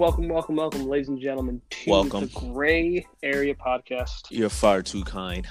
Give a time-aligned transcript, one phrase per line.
[0.00, 2.20] Welcome, welcome, welcome, ladies and gentlemen, to Welcome.
[2.20, 4.28] the Gray Area Podcast.
[4.30, 5.46] You're far too kind.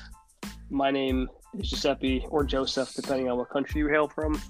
[0.71, 1.29] My name
[1.59, 4.41] is Giuseppe or Joseph, depending on what country you hail from.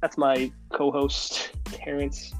[0.00, 2.32] That's my co-host Terrence.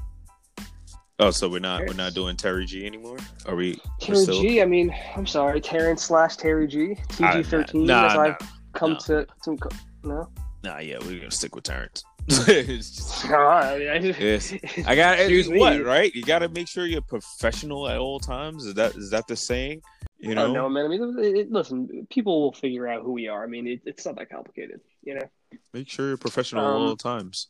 [1.19, 3.17] Oh, so we're not we're not doing Terry G anymore?
[3.45, 3.79] Are we?
[3.99, 4.59] Terry still- G.
[4.59, 6.95] I mean, I'm sorry, Terrence slash Terry G.
[7.09, 8.37] TG13 nah, as nah, I've
[8.73, 8.97] come no.
[8.97, 9.57] to to
[10.03, 10.27] no.
[10.63, 12.03] Nah, yeah, we're gonna stick with Terrence.
[12.27, 14.53] It's just- I mean, I just- Yes.
[14.85, 15.49] I got Excuse.
[15.49, 15.79] What me.
[15.83, 16.13] right?
[16.13, 18.65] You got to make sure you're professional at all times.
[18.65, 19.81] Is that is that the saying?
[20.19, 20.45] You know.
[20.45, 20.85] don't know, man.
[20.85, 23.43] I mean, it, it- listen, people will figure out who we are.
[23.43, 25.27] I mean, it, it's not that complicated, you know.
[25.73, 27.47] Make sure you're professional Um, at all times.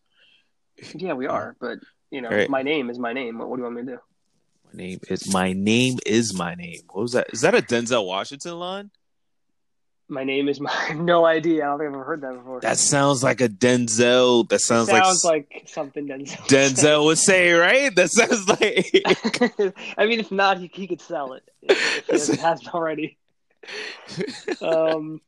[0.96, 1.80] Yeah, we are, but
[2.10, 2.50] you know, Right.
[2.50, 3.38] my name is my name.
[3.38, 4.00] What, what do you want me to do?
[4.74, 6.80] My name is my name is my name.
[6.92, 7.28] What was that?
[7.34, 8.90] Is that a Denzel Washington line?
[10.12, 10.94] My name is my.
[10.94, 11.64] No idea.
[11.64, 12.60] I don't think I've ever heard that before.
[12.60, 14.48] That sounds like a Denzel.
[14.50, 16.38] That sounds, sounds like, like, something Denzel.
[16.48, 17.96] Denzel would say, right?
[17.96, 19.74] That sounds like.
[19.98, 23.18] I mean, if not, he, he could sell it if he hasn't- hasn't already.
[24.62, 25.22] Um,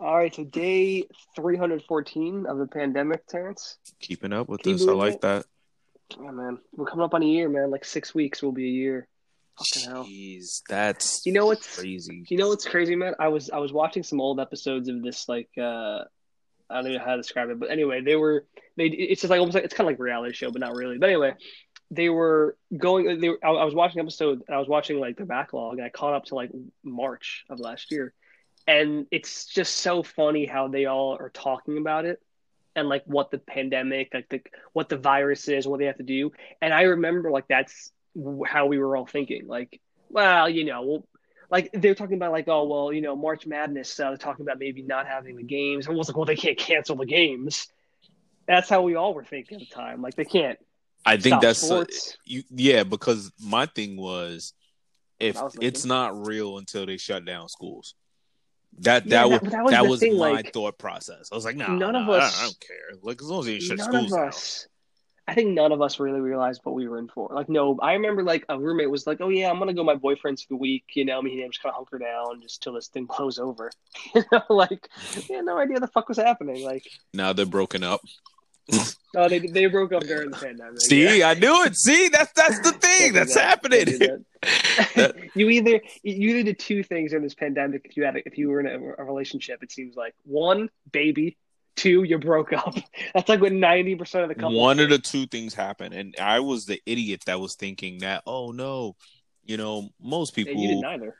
[0.00, 1.04] all right, so day
[1.36, 3.78] 314 of the pandemic, Terrence.
[4.00, 5.20] Keeping up with you this, I like it?
[5.22, 5.46] that.
[6.20, 7.70] Yeah, man, we're coming up on a year, man.
[7.70, 9.08] Like six weeks will be a year.
[9.60, 10.04] Fucking hell.
[10.04, 12.24] Jeez, that's You know what's crazy.
[12.28, 13.14] You know what's crazy, man?
[13.18, 16.04] I was I was watching some old episodes of this like uh
[16.70, 19.30] I don't even know how to describe it, but anyway, they were they it's just
[19.30, 20.98] like almost like it's kind of like a reality show, but not really.
[20.98, 21.34] But anyway,
[21.90, 23.20] they were going.
[23.20, 25.74] They were, I, I was watching an episode and I was watching like the backlog,
[25.74, 26.50] and I caught up to like
[26.82, 28.14] March of last year,
[28.66, 32.22] and it's just so funny how they all are talking about it
[32.76, 34.40] and like what the pandemic, like the
[34.72, 37.90] what the virus is, what they have to do, and I remember like that's
[38.46, 41.06] how we were all thinking, like, well, you know, we'll
[41.50, 44.60] like they're talking about like oh well you know March Madness uh, they're talking about
[44.60, 47.66] maybe not having the games I was like well they can't cancel the games
[48.46, 50.60] that's how we all were thinking at the time like they can't
[51.04, 52.44] I think that's uh, sports you.
[52.50, 54.52] Yeah, because my thing was,
[55.18, 57.94] if was it's not real until they shut down schools,
[58.80, 61.30] that that, that- was that was that was thing, my like, thort process.
[61.32, 62.98] I was like, nah, none of nah, I don't- us- I don't care.
[63.02, 64.32] Like as long as they shut none schools of down.
[65.30, 67.92] I think none of us really realized what we were in for like no I
[67.92, 70.48] remember like a roommate was like oh yeah I'm gonna go to my boyfriend's for
[70.48, 72.88] the week you know me and him just kind of hunker down just till this
[72.88, 73.70] thing blows over
[74.14, 74.88] you know like
[75.28, 78.00] yeah no idea the fuck was happening like Now they're broken up.
[79.16, 81.28] oh they they broke up during the pandemic See, yeah.
[81.28, 81.76] I knew it.
[81.76, 83.48] See, that's that's the thing that's that.
[83.48, 83.84] happening.
[84.94, 85.14] That.
[85.34, 88.48] you either you either did two things in this pandemic if you had if you
[88.48, 89.62] were in a, a relationship.
[89.62, 91.36] It seems like one baby,
[91.76, 92.74] two you broke up.
[93.14, 94.58] That's like what ninety percent of the couple.
[94.60, 98.22] One of the two things happened, and I was the idiot that was thinking that.
[98.26, 98.96] Oh no,
[99.44, 100.52] you know, most people.
[100.52, 101.16] and you did neither.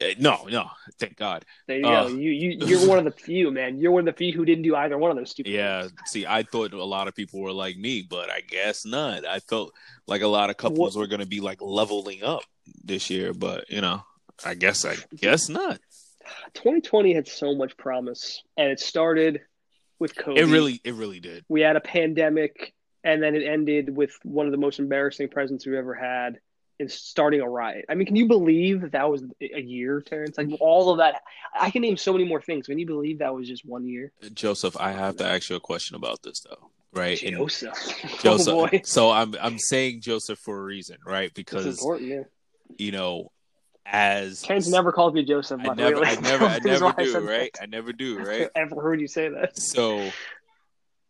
[0.00, 1.44] Eh, No, no, thank God.
[1.68, 2.08] There you Uh.
[2.08, 2.14] go.
[2.14, 3.78] You you you're one of the few, man.
[3.78, 5.52] You're one of the few who didn't do either one of those stupid.
[5.52, 5.92] Yeah, things.
[6.06, 9.24] see, I thought a lot of people were like me, but I guess not.
[9.24, 9.72] I felt
[10.08, 12.42] like a lot of couples What- were going to be like leveling up
[12.82, 14.02] this year, but you know,
[14.44, 15.78] I guess I guess not.
[16.54, 19.42] 2020 had so much promise, and it started
[20.04, 20.36] with COVID.
[20.36, 21.46] It really, it really did.
[21.48, 25.64] we had a pandemic, and then it ended with one of the most embarrassing presidents
[25.64, 26.38] we've ever had
[26.78, 27.86] in starting a riot.
[27.88, 30.36] I mean, can you believe that that was a year, Terrence?
[30.36, 31.22] Like all of that.
[31.58, 32.66] I can name so many more things.
[32.66, 34.12] Can you believe that was just one year?
[34.34, 37.20] Joseph, I have to ask you a question about this though, right?
[37.22, 37.72] And Joseph.
[38.04, 38.82] Oh, Joseph, oh boy.
[38.84, 41.32] so I'm I'm saying Joseph for a reason, right?
[41.32, 42.22] Because important, yeah.
[42.76, 43.32] you know,
[43.86, 45.60] as Terrence never called me Joseph.
[45.64, 46.04] I never.
[46.04, 47.50] I never, I never do, said right?
[47.54, 47.62] that.
[47.62, 48.48] I never do, I've right?
[48.54, 49.58] ever heard you say that.
[49.58, 50.10] So,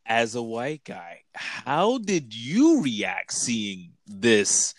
[0.07, 4.75] as a white guy, how did you react seeing this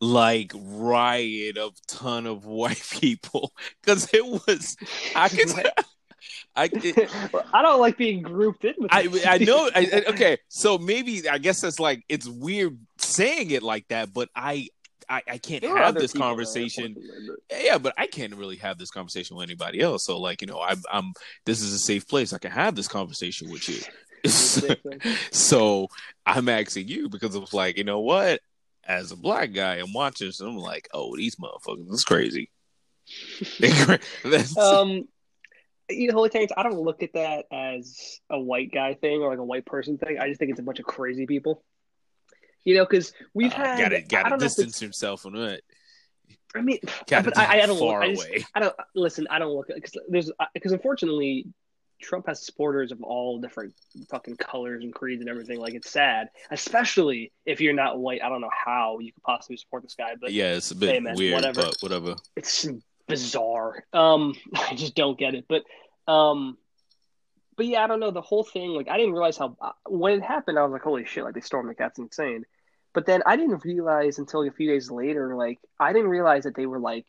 [0.00, 3.52] like riot of ton of white people?
[3.82, 4.76] Because it was,
[5.16, 5.48] I can,
[6.54, 7.10] I, it,
[7.54, 9.08] I don't like being grouped in with I.
[9.26, 9.70] I know.
[9.74, 14.12] I, I- okay, so maybe I guess that's like it's weird saying it like that,
[14.12, 14.68] but I,
[15.08, 16.96] I, I can't There have this people that are conversation
[17.50, 20.04] yeah, but I can't really have this conversation with anybody else.
[20.04, 21.12] So, like, you know, I'm, I'm.
[21.46, 22.32] This is a safe place.
[22.32, 23.80] I can have this conversation with you.
[25.30, 25.88] so
[26.26, 28.40] I'm asking you because it was like, you know what?
[28.84, 32.50] As a black guy, I'm watching, so I'm like, oh, these motherfuckers is crazy.
[33.58, 35.08] They're cra- That's- um,
[35.90, 39.30] you know, Holy Terrence, I don't look at that as a white guy thing or
[39.30, 40.18] like a white person thing.
[40.18, 41.64] I just think it's a bunch of crazy people.
[42.68, 45.64] You know, because we've uh, had gotta gotta don't know if distance himself from it.
[46.54, 48.02] I mean, Gotta but I, I don't look.
[48.02, 48.44] I, just, away.
[48.54, 49.26] I don't listen.
[49.30, 51.46] I don't look because there's because unfortunately,
[51.98, 53.72] Trump has supporters of all different
[54.10, 55.58] fucking colors and creeds and everything.
[55.58, 58.22] Like it's sad, especially if you're not white.
[58.22, 60.90] I don't know how you could possibly support this guy, but yeah, it's a bit
[60.90, 61.62] hey, man, weird, whatever.
[61.62, 62.16] but whatever.
[62.36, 62.66] it's
[63.06, 63.82] bizarre.
[63.94, 65.46] Um, I just don't get it.
[65.48, 65.62] But,
[66.06, 66.58] um,
[67.56, 68.70] but yeah, I don't know the whole thing.
[68.70, 70.58] Like, I didn't realize how uh, when it happened.
[70.58, 71.24] I was like, holy shit!
[71.24, 72.44] Like they stormed the cat's insane.
[72.98, 76.56] But then I didn't realize until a few days later, like I didn't realize that
[76.56, 77.06] they were like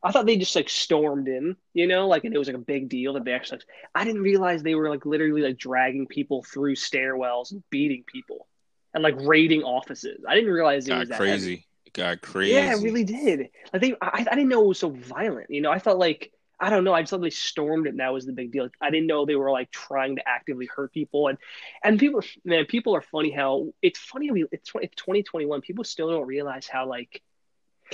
[0.00, 2.60] I thought they just like stormed in, you know, like and it was like a
[2.60, 3.56] big deal that they actually.
[3.56, 3.66] Like,
[3.96, 8.46] I didn't realize they were like literally like dragging people through stairwells and beating people,
[8.94, 10.22] and like raiding offices.
[10.28, 11.50] I didn't realize it got was that crazy.
[11.50, 11.66] heavy.
[11.86, 12.54] It got crazy.
[12.54, 13.48] Yeah, it really did.
[13.72, 15.50] Like they, I, I didn't know it was so violent.
[15.50, 16.30] You know, I felt like
[16.60, 16.94] I don't know.
[16.94, 18.68] I just thought they stormed it, and that was the big deal.
[18.80, 21.38] I didn't know they were like trying to actively hurt people, and
[21.82, 23.30] and people, man, people are funny.
[23.30, 24.30] How it's funny.
[24.52, 25.60] It's it's twenty twenty one.
[25.60, 27.22] People still don't realize how like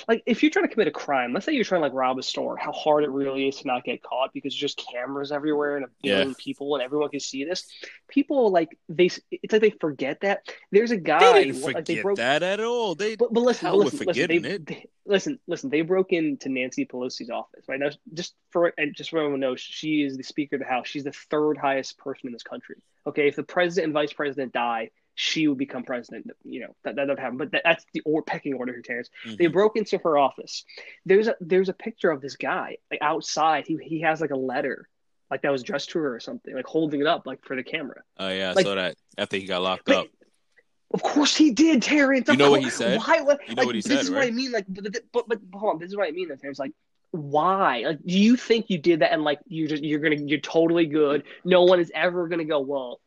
[0.09, 2.19] like if you're trying to commit a crime, let's say you're trying to like rob
[2.19, 5.33] a store, how hard it really is to not get caught because there's just cameras
[5.33, 6.35] everywhere and a billion Yeah.
[6.39, 7.67] people and everyone can see this.
[8.09, 10.49] People like they, it's like they forget that.
[10.71, 12.17] There's a guy They didn't like forget they broke.
[12.19, 12.95] that at all.
[12.95, 15.71] They But, but listen, but listen, listen, they, they- listen, listen.
[15.71, 17.91] They broke into Nancy Pelosi's office right now.
[18.15, 20.89] Just for and just for everyone knows, she is the Speaker of the House.
[20.89, 22.77] She's the third highest person in this country.
[23.07, 24.91] Okay, if the president and vice president die,
[25.23, 26.31] she would become president.
[26.45, 27.37] You know that that would happen.
[27.37, 29.11] But that, that's the or pecking order here, Terrence.
[29.27, 29.53] They Mhm.
[29.53, 30.65] broke into her office.
[31.05, 33.67] There's a there's a picture of this guy like outside.
[33.67, 34.89] He he has like a letter
[35.31, 37.63] like that was addressed to her or something, like holding it up like for the
[37.63, 38.03] camera.
[38.19, 40.07] Oh yeah, I like- saw that after he got locked But- up.
[40.93, 42.27] Of course he did, Terrence.
[42.29, 42.99] You know what he said?
[42.99, 43.21] Why?
[43.21, 44.51] What, You know like, what he this said, is what I mean.
[44.51, 45.79] Like, but, but, but hold on.
[45.79, 46.37] This is what I mean.
[46.37, 46.59] Terrence.
[46.59, 46.73] Like,
[47.13, 47.83] why?
[47.87, 50.87] Like, do you think you did that and like you just you're gonna you're totally
[50.87, 51.23] good?
[51.45, 52.59] No one is ever gonna go.
[52.59, 53.01] Well,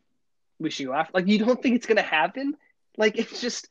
[0.69, 1.11] should go after.
[1.13, 2.55] Like, you don't think it's gonna happen?
[2.97, 3.67] Like, it's just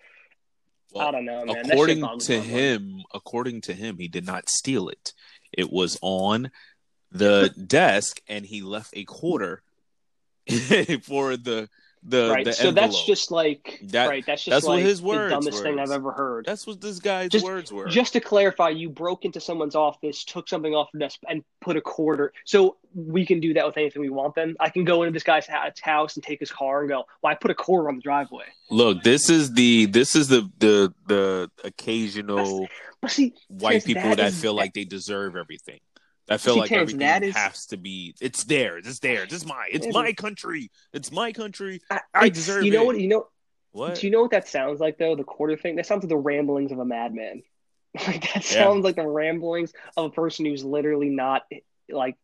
[0.92, 1.70] Well, I don't know, man.
[1.70, 5.12] According to him, according to him, he did not steal it.
[5.52, 6.50] It was on
[7.10, 9.62] the desk, and he left a quarter
[11.02, 11.68] for the
[12.04, 12.44] the right.
[12.44, 12.90] the so envelope.
[12.90, 14.24] that's just like That- right.
[14.26, 15.78] That's just that's what like his the words dumbest thing.
[15.78, 16.46] I've ever heard.
[16.46, 17.88] that's what this guy's Just- words were.
[17.88, 21.76] Just to clarify, you broke into someone's office, took something off the desk, and put
[21.76, 22.32] a quarter.
[22.44, 24.34] So we can do that with anything we want.
[24.34, 27.04] Then I can go into this guy's house and take his car and go.
[27.22, 28.46] Well, I put a quarter on the driveway.
[28.70, 32.66] Look, this is the this is the the the occasional
[33.06, 35.80] see, white people that that, feel like they deserve everything.
[36.32, 38.14] That feel See, like everything that is- has to be.
[38.20, 38.86] It's theirs.
[38.86, 39.32] It's theirs.
[39.32, 39.68] It's mine.
[39.72, 40.70] It's Yeah, my country.
[40.92, 41.80] It's my country.
[41.90, 42.86] I, I deserve You know it.
[42.86, 43.00] what?
[43.00, 43.26] You know.
[43.72, 43.94] What?
[43.96, 45.16] Do you know what that sounds like though?
[45.16, 45.76] The quarter thing.
[45.76, 47.42] That sounds like the ramblings of a madman.
[48.06, 48.62] Like that Yeah.
[48.64, 51.42] sounds like the ramblings of a person who's literally not
[51.90, 52.16] like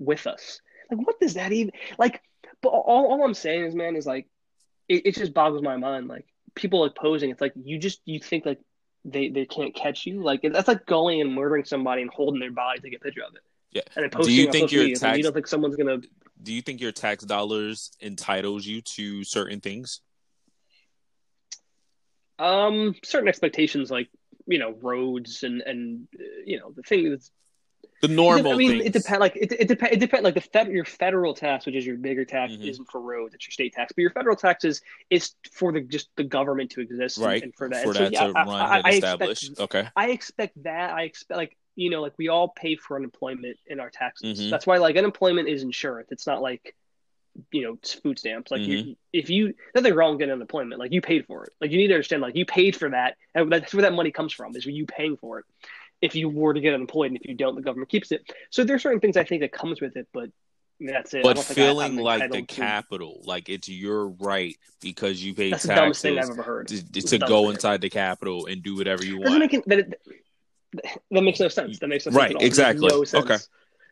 [0.00, 0.60] with us.
[0.90, 2.20] Like what does that even like?
[2.60, 4.26] But all, all I'm saying is, man, is like
[4.88, 6.08] it, it just boggles my mind.
[6.08, 6.26] Like
[6.56, 7.30] people like posing.
[7.30, 8.58] It's like you just you think like
[9.04, 10.22] they they can't catch you.
[10.22, 13.22] Like that's like going and murdering somebody and holding their body to take a picture
[13.22, 13.42] of it.
[13.72, 13.82] Yeah.
[13.96, 14.96] And Do you think your media.
[14.96, 15.98] Tax- you don't think someone's gonna
[16.42, 20.00] Do you think your tax dollars entitles you to certain things?
[22.38, 24.08] Um, certain expectations like
[24.46, 27.30] you know roads and and uh, you know the thing that's.
[28.00, 28.84] The normal I mean, things.
[28.86, 29.20] it depends.
[29.20, 29.94] Like it, it depends.
[29.96, 30.24] It depends.
[30.24, 32.66] Like the fed, your federal tax, which is your bigger tax, Mhm.
[32.66, 33.32] isn't for roads.
[33.34, 33.92] It's your state tax.
[33.92, 37.42] But your federal tax is is for the just the government to exist, and- right
[37.44, 39.42] and for that, for And so, that yeah, to I- run I, and I establish.
[39.42, 39.88] expect, okay.
[39.94, 40.92] I expect that.
[40.92, 44.40] I expect like you know, like we all pay for unemployment in our taxes.
[44.40, 44.50] Mhm.
[44.50, 46.08] That's why like unemployment is insurance.
[46.12, 46.74] It's not like
[47.50, 48.50] you know food stamps.
[48.50, 48.88] Like Mm-hmm.
[48.88, 50.78] you, if you nothing wrong getting unemployment.
[50.78, 51.52] Like you paid for it.
[51.60, 52.20] Like you need to understand.
[52.22, 54.54] Like you paid for that, and that's where that money comes from.
[54.56, 55.44] Is you paying for it.
[56.02, 58.30] If you were to get unemployed, and if you don't, the government keeps it.
[58.50, 60.30] So there's certain things I think that comes with it, but
[60.80, 61.18] that's it.
[61.18, 64.56] I But don't think I- feeling I'm like the to- Capitol, like it's your right
[64.80, 66.66] because you pay That's the dumbest thing I've taxes ever heard.
[66.68, 69.42] to, to go inside the Capitol and do whatever you want.
[69.54, 70.00] it,
[71.10, 71.78] that, makes no sense.
[71.78, 72.16] That makes no sense.
[72.16, 72.44] Right, at all.
[72.44, 72.88] Exactly.
[72.88, 73.24] No sense.
[73.24, 73.38] Okay.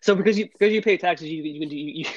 [0.02, 1.76] So because you because you pay taxes, you you can do.
[1.76, 2.10] You, you,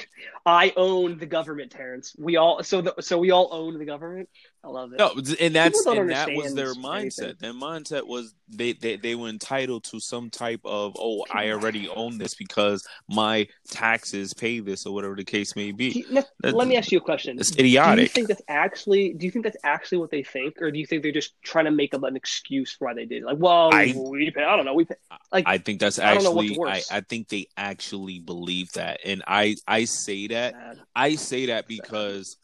[0.46, 2.14] I own the government, Terrence.
[2.18, 4.28] We all so the, so we all own the government.
[4.64, 4.98] I love it.
[4.98, 7.38] No, and that's and that was their mindset.
[7.38, 11.86] Their mindset was they, they they were entitled to some type of oh I already
[11.90, 15.90] own this because my taxes pay this or whatever the case may be.
[15.90, 16.06] you-
[16.42, 17.38] let, let me ask you a question.
[17.38, 18.12] It's Do you idiotic.
[18.12, 19.12] think that's actually?
[19.12, 21.66] Do you think that's actually what they think, or do you think they're just trying
[21.66, 23.26] to make up an excuse for why they did it?
[23.26, 24.44] Like, well, I- we pay.
[24.44, 24.74] I don't know.
[24.74, 24.94] We pay.
[25.30, 26.82] Like, I think that's I don't know actually I.
[26.90, 29.00] I think they actually believe that.
[29.04, 30.80] And I I say that man.
[30.96, 32.36] I say that because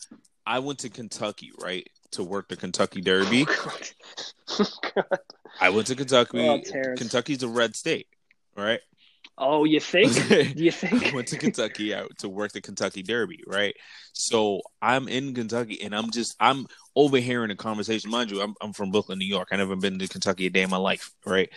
[0.47, 1.89] I went to Kentucky, right?
[2.12, 3.45] To work the Kentucky Derby.
[3.45, 3.90] God.
[5.61, 6.40] I went to Kentucky.
[6.40, 6.61] Oh,
[6.97, 8.09] Kentucky's a red state,
[8.57, 8.81] right?
[9.40, 10.12] oh, you think?
[10.29, 11.07] Do you think?
[11.07, 13.75] I went to Kentucky out to work the Kentucky Derby, right?
[14.12, 18.11] So I'm in Kentucky and I'm just I'm overhearing a conversation.
[18.11, 19.49] Mind you, I'm I'm from Brooklyn, New York.
[19.50, 21.49] I never been to Kentucky a day in my life, right?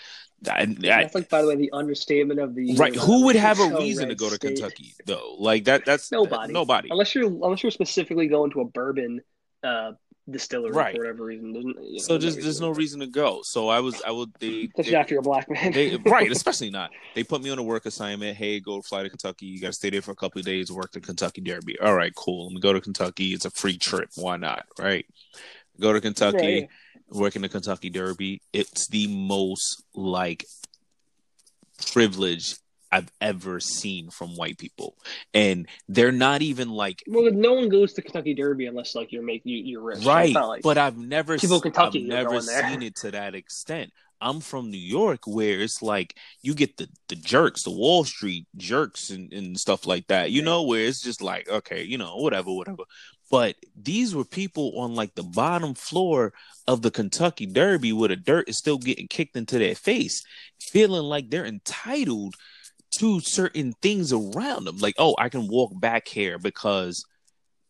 [0.50, 2.94] I, I, That's like, by the way, the understatement of the right.
[2.96, 4.56] Who would have a reason to go to state.
[4.56, 5.36] Kentucky though?
[5.40, 6.52] Like that that's Nobody.
[6.52, 6.90] nobody.
[6.92, 9.22] Unless you're unless you're specifically going to a bourbon
[9.64, 9.94] uh,
[10.30, 10.96] distillery Right.
[10.96, 11.52] for whatever reason.
[11.54, 13.42] There's, you know, So just there's no reason to go.
[13.44, 15.72] So I was I would they, Especially they after you're a black man.
[15.74, 16.92] they right, especially not.
[17.16, 18.38] They put me on a work assignment.
[18.38, 19.48] Hey, go fly to Kentucky.
[19.48, 20.72] You got to stay there for a couple of days.
[20.72, 21.78] Work the Kentucky Derby.
[21.80, 22.46] All right, cool.
[22.46, 23.34] Let me go to Kentucky.
[23.34, 24.10] It's a free trip.
[24.16, 24.66] Why not?
[24.80, 25.06] Right.
[25.80, 26.38] Go to Kentucky.
[26.38, 26.70] Right.
[27.10, 30.46] working the Kentucky Derby, it's the most like
[31.92, 32.56] privilege
[32.94, 34.96] I've ever seen from white people,
[35.34, 37.02] and they're not even like.
[37.08, 40.32] Well, no one goes to Kentucky Derby unless like you're making you, you're rich, right?
[40.32, 43.92] Like, but I've never people Kentucky I've never seen it to that extent.
[44.22, 48.46] I'm from New York, where it's like you get the the jerks, the Wall Street
[48.58, 50.30] jerks, and, and stuff like that.
[50.30, 52.84] You know, where it's just like okay, you know, whatever, whatever.
[53.32, 56.34] But these were people on like the bottom floor
[56.68, 60.24] of the Kentucky Derby, where the dirt is still getting kicked into their face,
[60.60, 62.36] feeling like they're entitled
[63.00, 64.78] to certain things around them.
[64.78, 67.06] Like, oh, I can walk back here because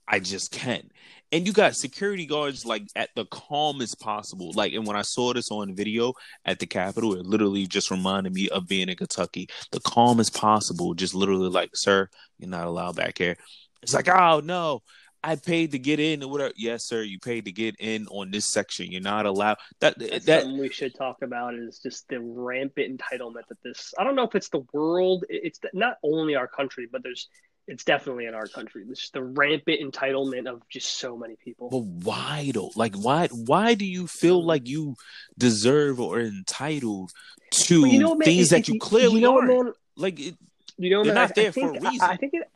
[0.08, 0.90] I just can.
[1.32, 4.52] And you got security guards like at the calmest possible.
[4.54, 6.14] Like, and when I saw this on video
[6.46, 9.50] at the Capitol, it literally just reminded me of being in Kentucky.
[9.72, 13.36] The calmest possible, just literally like, sir, you're not allowed back here.
[13.82, 14.84] It's like, oh no,
[15.24, 16.54] I paid to get in or whatever.
[16.58, 18.92] Yes, sir, you paid to get in on this section.
[18.92, 19.58] You're not allowed.
[19.80, 23.94] That That's that something we should talk about is just the rampant entitlement that this.
[23.98, 25.24] I don't know if it's the world.
[25.30, 27.28] It's not only our country, but there's.
[27.66, 28.84] It's definitely in our country.
[28.90, 31.70] It's just the rampant entitlement of just so many people.
[31.70, 32.72] But why though?
[32.76, 34.96] Like why why do you feel like you
[35.38, 37.12] deserve or entitled
[37.52, 39.48] to you know, man, things it- that it- you clearly you know, aren't?
[39.66, 40.36] man, Like it,
[40.78, 42.10] You know, They're man, not I- there I for a think, I- reason.
[42.10, 42.50] I, think it.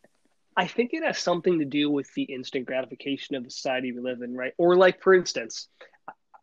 [0.57, 4.01] I think it has something to do with the instant gratification of the society we
[4.01, 4.53] live in, right?
[4.57, 5.67] Or like, for instance,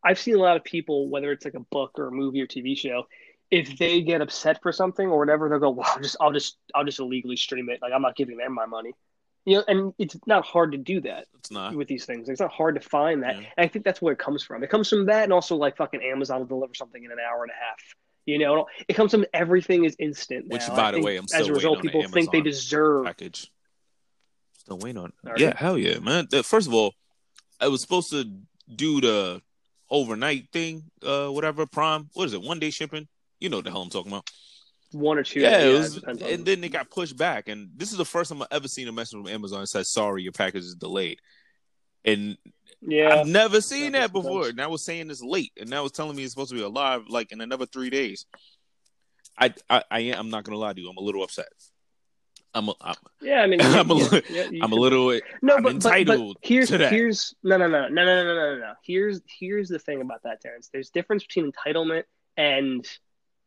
[0.05, 2.47] I've seen a lot of people, whether it's like a book or a movie or
[2.47, 3.09] TV show,
[3.51, 6.59] if they get upset for something or whatever, they'll go, "Well, I'll just, I'll just,
[6.75, 7.81] I'll just illegally stream it.
[7.83, 8.93] Like, I'm not giving them my money."
[9.45, 11.75] You know, and it's not hard to do that it's not.
[11.75, 12.29] with these things.
[12.29, 13.37] It's not hard to find that.
[13.37, 13.49] Yeah.
[13.57, 14.63] And I think that's where it comes from.
[14.65, 17.43] It comes from that, and also like fucking Amazon will deliver something in an hour
[17.43, 17.79] and a half.
[18.27, 20.49] You know, it comes from everything is instant.
[20.49, 23.05] Which, by the way, I'm as a result, people think they deserve.
[23.05, 23.51] Package.
[24.65, 25.13] Still waiting on.
[25.27, 25.53] Are yeah, you?
[25.57, 26.27] hell yeah, man.
[26.43, 26.95] First of all,
[27.61, 28.25] I was supposed to
[28.75, 29.43] do the
[29.91, 31.67] overnight thing, uh, whatever.
[31.67, 32.09] Prime.
[32.15, 32.41] What is it?
[32.43, 33.07] One day shipping.
[33.41, 34.29] You know what the hell I'm talking about.
[34.93, 35.41] One or two.
[35.41, 37.49] Yeah, it it was, depends on- and then it got pushed back.
[37.49, 39.91] And this is the first time I've ever seen a message from Amazon that says,
[39.91, 41.21] "Sorry, your package is delayed."
[42.07, 42.39] And
[42.81, 44.45] yeah, I've never seen That that before.
[44.45, 44.53] sense.
[44.53, 46.63] And I was saying it's late, and now it's telling me it's supposed to be
[46.63, 48.25] alive like in another three days.
[49.37, 50.21] I I, I am.
[50.21, 50.89] I'm not gonna lie to you.
[50.89, 51.49] I'm a little upset.
[52.55, 53.41] I'm, a, I'm yeah.
[53.41, 54.21] I mean, I'm a, yeah,
[54.51, 57.89] yeah, I'm a little no, I'm but, entitled but, but here's, Here's no, no, no,
[57.89, 58.73] no, no, no, no, no.
[58.83, 60.71] Here's here's the thing about that, Terrence.
[60.73, 62.05] There's difference between entitlement
[62.37, 62.87] and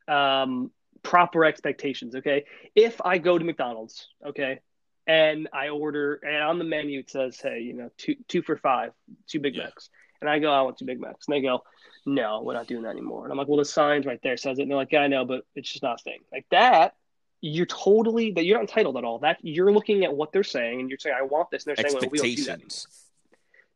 [0.07, 0.71] um,
[1.03, 2.15] proper expectations.
[2.15, 2.45] Okay,
[2.75, 4.59] if I go to McDonald's, okay,
[5.05, 8.57] and I order, and on the menu it says, hey, you know, two two for
[8.57, 8.91] five,
[9.27, 9.63] two Big yeah.
[9.63, 11.63] Macs, and I go, I want two Big Macs, and they go,
[12.05, 13.23] no, we're not doing that anymore.
[13.23, 15.07] And I'm like, well, the sign's right there says it, and they're like, yeah, I
[15.07, 16.19] know, but it's just not a thing.
[16.31, 16.93] Like that
[17.41, 19.19] you're totally that you're not entitled at all.
[19.19, 21.83] That you're looking at what they're saying and you're saying, I want this, and they're
[21.83, 22.53] saying, well, we don't do that.
[22.53, 22.69] Anymore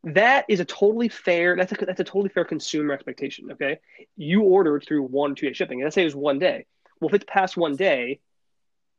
[0.04, 3.78] that is a totally fair that's a that's a totally fair consumer expectation okay?
[4.16, 6.66] You ordered through one two day shipping let's say it was one day.
[7.00, 8.20] Well if it's past one day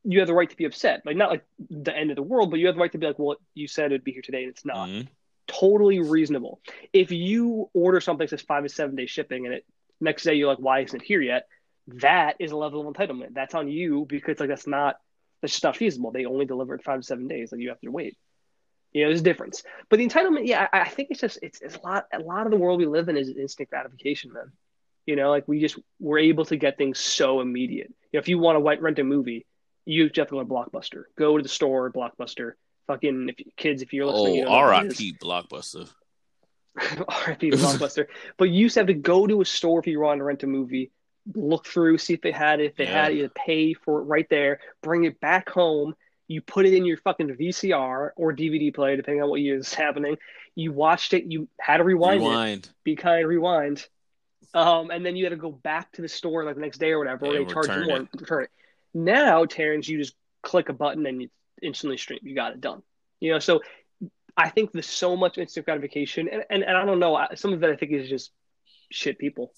[0.05, 1.01] you have the right to be upset.
[1.05, 3.05] Like not like the end of the world but you have the right to be
[3.07, 4.87] like well you said it'd be here today and it's not.
[4.87, 5.07] Mhm.
[5.45, 6.61] totally reasonable.
[6.93, 9.65] If you order something that says five to seven day shipping and it
[9.99, 11.47] next day you're like why isn't it here yet
[11.87, 14.95] that is a level of entitlement that's on you because like that's not
[15.41, 17.79] that's just not feasible they only deliver in five to seven days like you have
[17.81, 18.17] to wait
[18.93, 19.63] you know, there's a difference.
[19.89, 22.05] But the entitlement, yeah, I, I think it's just it's, it's a lot.
[22.13, 24.51] A lot of the world we live in is instant gratification, man.
[25.05, 27.91] You know, like we just we're able to get things so immediate.
[28.11, 29.45] You know, if you want to rent a movie,
[29.85, 31.03] you just have to go to Blockbuster.
[31.17, 32.53] Go to the store, Blockbuster.
[32.87, 34.99] Fucking if kids, if you're listening, Oh, you know oh, is.
[34.99, 35.17] R.I.P.
[35.21, 35.89] Blockbuster.
[36.77, 37.51] R.I.P.
[37.51, 38.05] Blockbuster.
[38.37, 40.43] But you used to have to go to a store if you wanted to rent
[40.43, 40.91] a movie,
[41.33, 42.65] look through, see if they had it.
[42.65, 45.95] If they had it, you to pay for it right there, bring it back home.
[46.27, 49.73] You put it in your fucking VCR or DVD player, depending on what year is
[49.73, 50.17] happening.
[50.55, 51.25] You watched it.
[51.25, 52.25] You had to rewind, it.
[52.25, 52.69] Rewind.
[52.83, 53.85] Be kind, rewind.
[54.53, 56.91] Um, and then you had to go back to the store like the next day
[56.91, 58.07] or whatever, or And they charge you more it.
[58.19, 58.51] return it.
[58.93, 61.29] Now, Terrence, you just click a button and you
[61.61, 62.19] instantly stream.
[62.21, 62.83] You got it done.
[63.19, 63.61] You know, so
[64.37, 67.63] I think there's so much instant gratification, and, and, and I don't know, some of
[67.63, 68.31] it I think is just
[68.91, 69.53] shit people.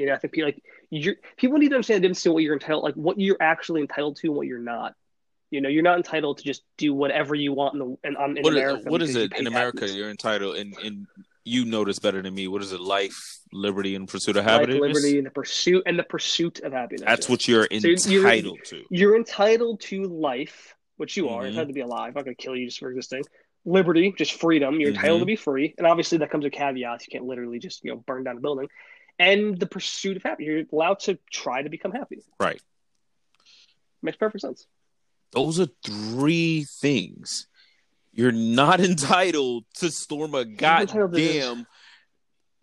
[0.00, 2.42] You know, I think people like you people need to understand the difference between what
[2.42, 4.94] you're entitled, like what you're actually entitled to and what you're not.
[5.50, 8.36] You know, you're not entitled to just do whatever you want in the in, um,
[8.36, 8.90] in What is, America.
[8.90, 9.80] what is it in America?
[9.80, 9.96] taxes.
[9.96, 11.06] You're entitled, and and
[11.44, 12.48] you know this better than me.
[12.48, 12.80] What is it?
[12.80, 13.18] Life,
[13.52, 14.80] liberty, and pursuit of Life, happiness.
[14.80, 17.02] liberty, and the pursuit and the pursuit of happiness.
[17.06, 18.84] That's what you're So you're- entitled to.
[18.90, 21.42] you're entitled to life, which you are.
[21.42, 21.48] You're Mhm.
[21.48, 22.08] entitled to be alive.
[22.08, 23.22] I'm not going to kill you just for existing.
[23.66, 24.80] Liberty, just freedom.
[24.80, 25.22] You're entitled Mhm.
[25.22, 27.06] to be free, and obviously that comes with caveats.
[27.06, 28.68] You can't literally just you know burn down a building.
[29.20, 30.48] And the pursuit of happiness.
[30.48, 32.22] You're allowed to try to become happy.
[32.40, 32.60] Right.
[34.02, 34.66] Makes perfect sense.
[35.32, 37.46] Those are three things.
[38.12, 41.66] You're not entitled to storm a goddamn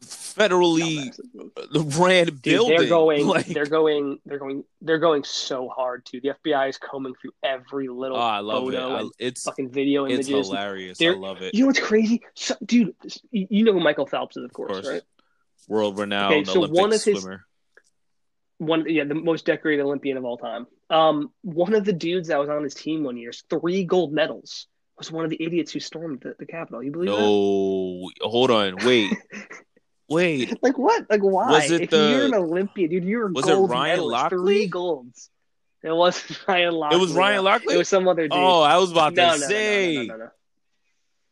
[0.03, 1.11] federally
[1.97, 2.77] ran Dude, building.
[2.77, 3.27] they're going.
[3.27, 4.19] Like, They're going.
[4.25, 4.63] They're going.
[4.81, 6.21] They're going so hard too.
[6.21, 8.75] The FBI is combing through every little oh, I love it.
[8.75, 10.29] photo I, it's fucking video images.
[10.29, 10.97] it's hilarious.
[10.97, 11.53] They're- I love it.
[11.53, 12.95] You know what's crazy, so, dude?
[13.31, 14.87] You know who Michael Phelps is, of course, course.
[14.87, 15.01] right?
[15.67, 17.43] World renowned Okay, so Olympic one of his- swimmer.
[18.59, 20.65] One, yeah, the most decorated Olympian of all time.
[20.89, 24.65] Um, one of the dudes that was on his team one year, three gold medals,
[24.97, 26.81] was one of the idiots who stormed the, the Capitol.
[26.81, 27.19] You believe that?
[27.19, 29.15] No, hold on, wait,
[30.09, 30.57] wait.
[30.63, 31.05] Like what?
[31.07, 31.51] Like why?
[31.51, 34.29] Was it if the- you're an Olympian, dude, you're a Was it Ryan medalist, Lochte?
[34.29, 35.29] Three golds.
[35.83, 36.93] It wasn't Ryan Lochte.
[36.93, 37.43] It was Ryan.
[37.43, 37.71] Lochte.
[37.71, 38.31] It was some other dude.
[38.33, 40.07] oh, I was about no, to no, say.
[40.07, 40.29] no,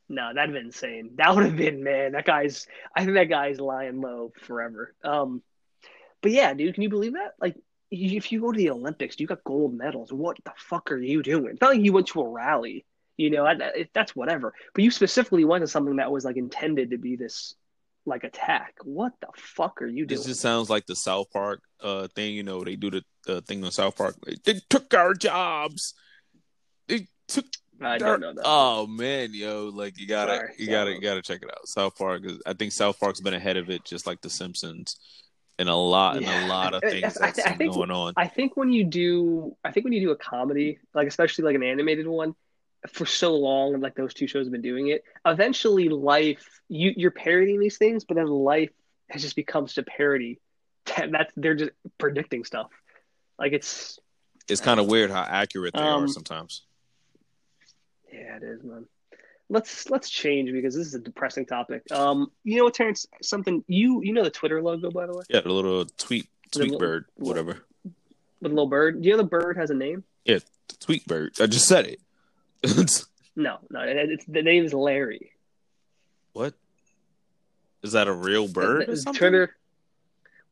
[0.08, 1.12] no, that'd have been insane.
[1.16, 2.14] That would have been man.
[2.14, 2.68] That guy's.
[2.96, 4.94] I think that guy's lying low forever.
[5.04, 5.42] Um,
[6.22, 7.34] but yeah, dude, can you believe that?
[7.40, 7.56] Like,
[7.92, 10.12] if you go to the Olympics, you got gold medals.
[10.12, 11.52] What the fuck are you doing?
[11.52, 12.86] It's not like you went to a rally.
[13.18, 13.48] You know,
[13.94, 14.54] that's whatever.
[14.74, 17.56] But you specifically went to something that was like intended to be this
[18.06, 18.76] like attack.
[18.84, 20.18] What the fuck are you doing?
[20.20, 22.36] This just sounds like the South Park uh thing.
[22.36, 24.16] You know, they do the uh, thing on South Park.
[24.44, 25.94] They took our jobs.
[26.88, 27.46] They took.
[27.82, 28.44] I don't know that.
[28.46, 31.68] Oh man, yo, like you gotta, Sorry, you gotta, you gotta check it out.
[31.68, 32.24] South Park.
[32.26, 34.98] Is, I think South Park's been ahead of it, just like The Simpsons,
[35.60, 36.46] and a lot, and Yeah.
[36.46, 38.14] a lot of I- things I- that's I think- going on.
[38.18, 41.56] I think when you do, I think when you do a comedy, like especially like
[41.56, 42.34] an animated one,
[42.90, 45.04] for so long, and like those two shows have been doing it.
[45.26, 48.70] Eventually, life you you're parodying these things, but then life
[49.10, 50.40] has just becomes to parody.
[50.86, 52.70] That's they're just predicting stuff.
[53.40, 54.00] Like it's
[54.48, 56.62] It's kind of weird how accurate they are Um, sometimes.
[58.16, 58.86] Yeah, it is, man.
[59.50, 61.84] Let's let's change because this is a depressing topic.
[61.92, 63.06] Um, you know what, Terrence?
[63.22, 66.64] Something you you know the Twitter logo by the way, Yeah, the little tweet, tweet
[66.72, 67.60] little- bird, whatever.
[67.84, 67.94] with
[68.52, 69.02] a little bird.
[69.02, 70.04] Do you know the bird has a name?
[70.24, 70.40] Yeah,
[70.80, 71.34] tweet bird.
[71.40, 72.00] I just said it.
[73.38, 73.82] No, no.
[73.82, 75.34] it- It's the name is Larry.
[76.32, 76.54] what?
[77.84, 78.84] Is that a real bird?
[78.84, 79.20] Or The- something?
[79.20, 79.56] Twitter.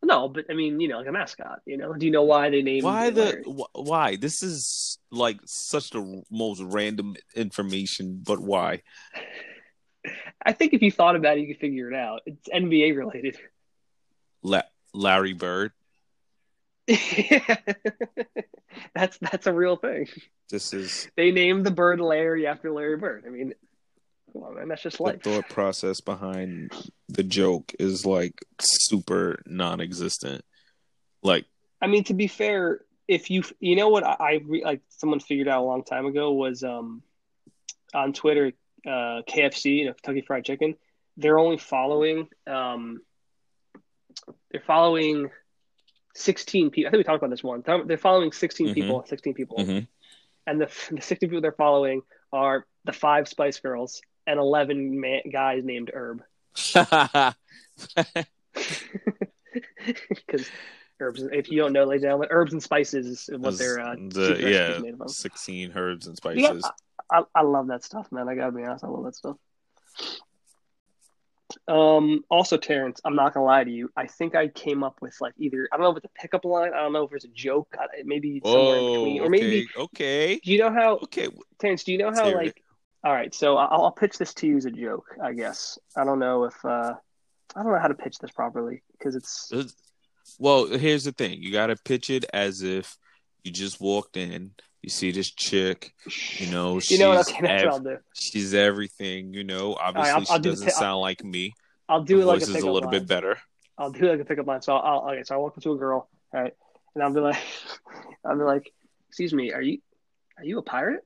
[0.03, 1.61] No, but I mean, you know, like a mascot.
[1.65, 4.17] You know, do you know why they named Why the wh- why?
[4.17, 8.81] This is like such the most random information, but why?
[10.45, 12.21] I think if you thought about it, you could figure it out.
[12.25, 13.37] It's NBA related.
[14.41, 14.63] La-
[14.93, 15.71] Larry Bird.
[18.93, 20.07] that's that's a real thing.
[20.49, 23.23] This is They named the bird Larry after Larry Bird.
[23.25, 23.53] I mean,
[24.33, 26.71] come on, man, that's just the thought process behind
[27.07, 30.43] the joke is like super non-existent.
[31.21, 31.45] Like
[31.81, 35.19] I mean, to be fair, if you you know what I, I re, like someone
[35.19, 37.03] figured out a long time ago was um
[37.93, 38.53] on Twitter,
[38.85, 40.75] uh, KFC, you know, Kentucky Fried Chicken.
[41.17, 43.01] They're only following um
[44.51, 45.29] they're following
[46.15, 46.87] sixteen people.
[46.87, 47.63] I think we talked about this one.
[47.85, 48.73] They're following 16 Mhm.
[48.73, 49.87] people, sixteen people, mhm.
[50.47, 55.21] and the the sixteen people they're following are the five Spice Girls and eleven man,
[55.31, 56.21] guys named Herb
[60.09, 60.49] because.
[60.99, 63.95] Herbs, if you don't know, ladies and gentlemen, herbs and spices is what their uh,
[63.95, 65.09] the yeah made of.
[65.09, 66.69] sixteen herbs and Yeah, spices.
[67.11, 68.29] I, I love that stuff, man.
[68.29, 69.35] I gotta be honest, I love that stuff.
[71.67, 73.89] Um, also, Terrence, I'm not gonna lie to you.
[73.97, 76.45] I think I came up with like either I don't know if it's a pickup
[76.45, 76.73] line.
[76.73, 77.75] I don't know if it's a joke.
[78.05, 81.27] Maybe somewhere in Oh, between, or okay, maybe okay, do you know how okay.
[81.59, 81.83] Terrence?
[81.83, 82.63] Do you know how like?
[83.03, 85.05] All right, so I'll, I'll pitch this to you as a joke.
[85.21, 86.93] I guess I don't know if uh,
[87.55, 89.51] I don't know how to pitch this properly because it's
[90.39, 92.95] Well, here's the thing: you got to pitch it as if
[93.43, 94.51] you just walked in.
[94.81, 95.93] You see this chick,
[96.39, 97.27] you know, she's you know what?
[97.29, 97.97] Okay, that's ev- what I'll do.
[98.13, 99.33] she's everything.
[99.33, 101.53] You know, obviously I'll- she I'll doesn't sound like me.
[101.89, 102.99] I'll do Her it like voice a is a little line.
[103.01, 103.37] bit better.
[103.77, 104.61] I'll do like a pickup line.
[104.61, 106.53] So I'll, okay, so I walk up to a girl, all right,
[106.95, 107.37] and I'll be like,
[108.25, 108.71] I'll be like,
[109.09, 109.79] excuse me, are you,
[110.37, 111.03] are you a pirate?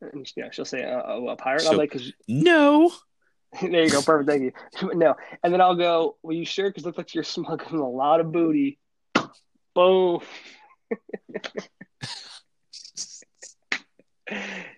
[0.00, 1.62] And yeah, she'll say, uh, oh, a pirate.
[1.62, 2.92] I'm So- like, Cause, No,
[3.62, 4.52] there you go, perfect, thank you.
[4.94, 6.68] no, and then I'll go, well, you sure?
[6.70, 8.78] Because it looks like you're smuggling a lot of booty.
[9.74, 10.20] Boom.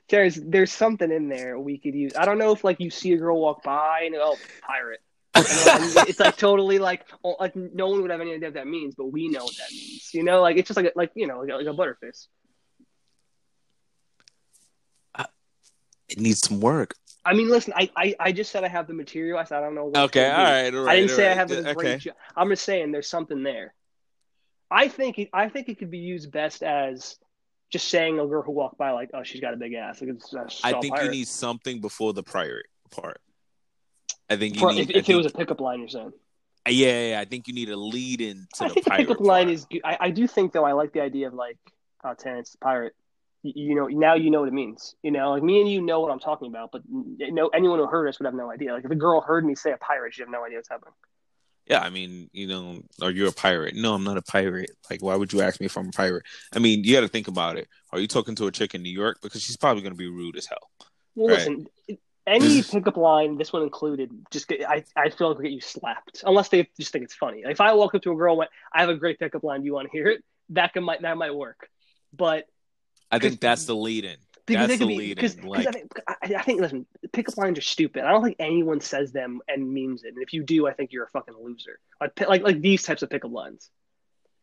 [0.09, 2.13] There's there's something in there we could use.
[2.17, 5.01] I don't know if like you see a girl walk by and oh pirate.
[5.35, 8.67] Then it's like totally like oh, like no one would have any idea what that
[8.67, 10.11] means, but we know what that means.
[10.15, 12.27] You know, like it's just like a, like you know like a, like a butterface.
[16.09, 16.95] It needs some work.
[17.25, 19.39] I mean, listen, I, I I just said I have the material.
[19.39, 19.87] I said I don't know.
[19.87, 20.51] What Okay, gonna all be.
[20.51, 20.93] right, all right.
[20.93, 21.97] I didn't all say I have a great Okay.
[21.99, 22.15] job.
[22.37, 23.75] I'm just saying there's something there.
[24.71, 27.17] I think it, I think it could be used best as
[27.73, 30.01] just saying a girl who walked by like, oh, she's got a big ass.
[30.01, 33.21] Like it's, uh, I all think you need something before the prior part.
[34.31, 34.91] I think you For- need.
[34.91, 36.13] if, I if it was a pickup line, you're saying.
[36.69, 38.91] yeah, yeah, yeah, I think you need a lead in to I the think the
[38.91, 39.65] pirate pickup line is.
[39.65, 39.81] good.
[39.85, 40.65] I, I do think though.
[40.65, 41.59] I like the idea of like,
[42.05, 42.95] oh, Terrence, the pirate.
[43.55, 44.95] You know now you know what it means.
[45.03, 47.87] You know, like me and you know what I'm talking about, but no anyone who
[47.87, 48.73] heard us would have no idea.
[48.73, 50.95] Like if a girl heard me say a pirate, she'd have no idea what's happening.
[51.67, 53.75] Yeah, I mean, you know, are you a pirate?
[53.75, 54.71] No, I'm not a pirate.
[54.89, 56.25] Like, why would you ask me if I'm a pirate?
[56.55, 57.67] I mean, you got to think about it.
[57.91, 60.09] Are you talking to a chick in New York because she's probably going to be
[60.09, 60.71] rude as hell?
[61.17, 61.39] Well, right?
[61.39, 61.67] listen,
[62.27, 65.61] any pickup line, this one included, just get, I I feel like we get you
[65.61, 67.43] slapped unless they just think it's funny.
[67.45, 69.43] Like if I walk up to a girl, and went, I have a great pickup
[69.43, 69.61] line.
[69.61, 70.25] Do you want to hear it?
[70.51, 71.69] That can might that might work,
[72.13, 72.47] but
[73.17, 74.17] I think that's the lead in.
[74.47, 75.49] That's the lead in.
[75.49, 78.05] Like, I, think, I, I think listen, pickup lines are stupid.
[78.05, 80.15] I don't think anyone says them and means it.
[80.15, 81.81] And if you do, I think you're a fucking loser.
[82.01, 83.71] Like like like these types of pickup lines.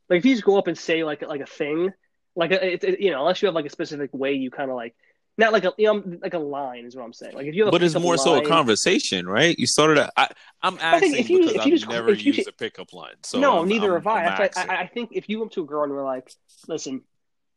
[0.09, 1.93] Like if you just go up and say like like a thing,
[2.35, 4.69] like a, it, it, you know, unless you have like a specific way you kind
[4.69, 4.93] of like
[5.37, 7.35] not like a you know like a line is what I'm saying.
[7.35, 9.57] Like if you have but it's more line, so a conversation, right?
[9.57, 9.97] You started.
[9.99, 10.29] A, I,
[10.61, 13.15] I'm asking if you, because if you I've just, never used you, a pickup line.
[13.23, 14.49] So no, I'm, neither I'm, have I.
[14.55, 14.75] I.
[14.81, 16.31] I think if you went to a girl and were like,
[16.67, 17.01] "Listen,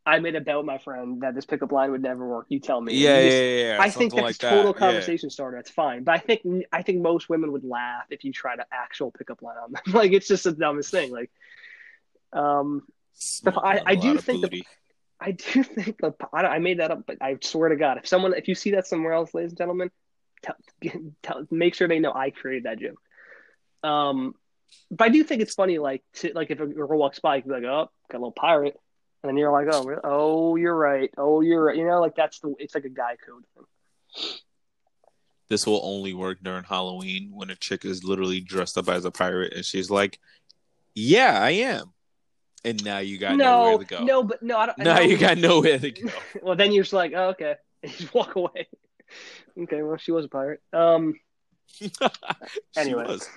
[0.06, 2.60] I made a bet with my friend that this pickup line would never work," you
[2.60, 2.94] tell me.
[2.94, 4.78] Yeah, just, yeah, yeah, yeah, I think that's like total that.
[4.78, 5.34] conversation yeah.
[5.34, 5.56] starter.
[5.56, 6.42] That's fine, but I think
[6.72, 9.82] I think most women would laugh if you tried an actual pickup line on them.
[9.92, 11.10] like it's just the dumbest thing.
[11.10, 11.30] Like,
[12.32, 12.82] um,
[13.46, 14.62] I, I do think the
[15.20, 18.06] I do think the I, I, made that up, but I swear to God, if
[18.06, 19.90] someone, if you see that somewhere else, ladies and gentlemen,
[20.42, 20.56] tell,
[21.22, 23.00] tell, make sure they know I created that joke.
[23.82, 24.34] Um,
[24.90, 27.42] but I do think it's funny, like, to, like if a girl walks by, you
[27.42, 28.78] can be like, "Oh, got a little pirate,"
[29.26, 31.10] and then you're like, "Oh, oh, you're right.
[31.18, 32.54] Oh, you're right." You know, like that's the.
[32.58, 34.32] It's like a guy code thing.
[35.48, 39.10] This will only work during Halloween when a chick is literally dressed up as a
[39.10, 40.18] pirate and she's like,
[40.94, 41.92] "Yeah, I am."
[42.66, 44.04] and now you got no, nowhere to go.
[44.04, 44.78] No, but no, I don't.
[44.78, 46.10] Now you got nowhere to go.
[46.42, 48.68] well, then you're just like, oh, okay, and just walk away.
[49.62, 50.60] okay, well, she was a pirate.
[50.72, 51.14] Um.
[52.76, 53.28] anyway, was.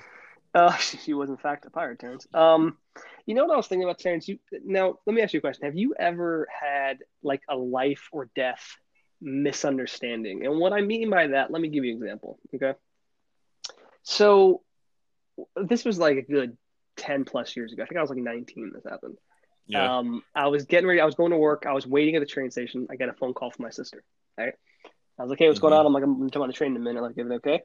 [0.54, 2.28] Uh, she was in fact a pirate, Terrence.
[2.34, 2.78] Um,
[3.30, 4.28] you know what I was thinking about, Terrence?
[4.28, 5.66] You now let me ask you a question.
[5.66, 8.76] Have you ever had like a life or death
[9.22, 10.48] misunderstanding?
[10.48, 12.40] And what I mean by that, let me give you an example.
[12.56, 12.74] Okay.
[14.02, 14.64] So
[15.56, 16.58] this was like a good
[16.98, 17.84] 10 plus years ago.
[17.84, 19.20] I think I was like 19 this happened.
[19.68, 20.00] Yeah.
[20.00, 21.00] Um, I was getting ready.
[21.00, 21.66] I was going to work.
[21.68, 22.88] I was waiting at the train station.
[22.90, 24.04] I got a phone call from my sister.
[24.40, 24.56] Right.
[25.20, 25.68] I was like, hey, what's mm-hmm.
[25.68, 25.86] going on?
[25.86, 27.04] I'm like, I'm going to jump on the train in a minute.
[27.04, 27.62] Like, everything okay?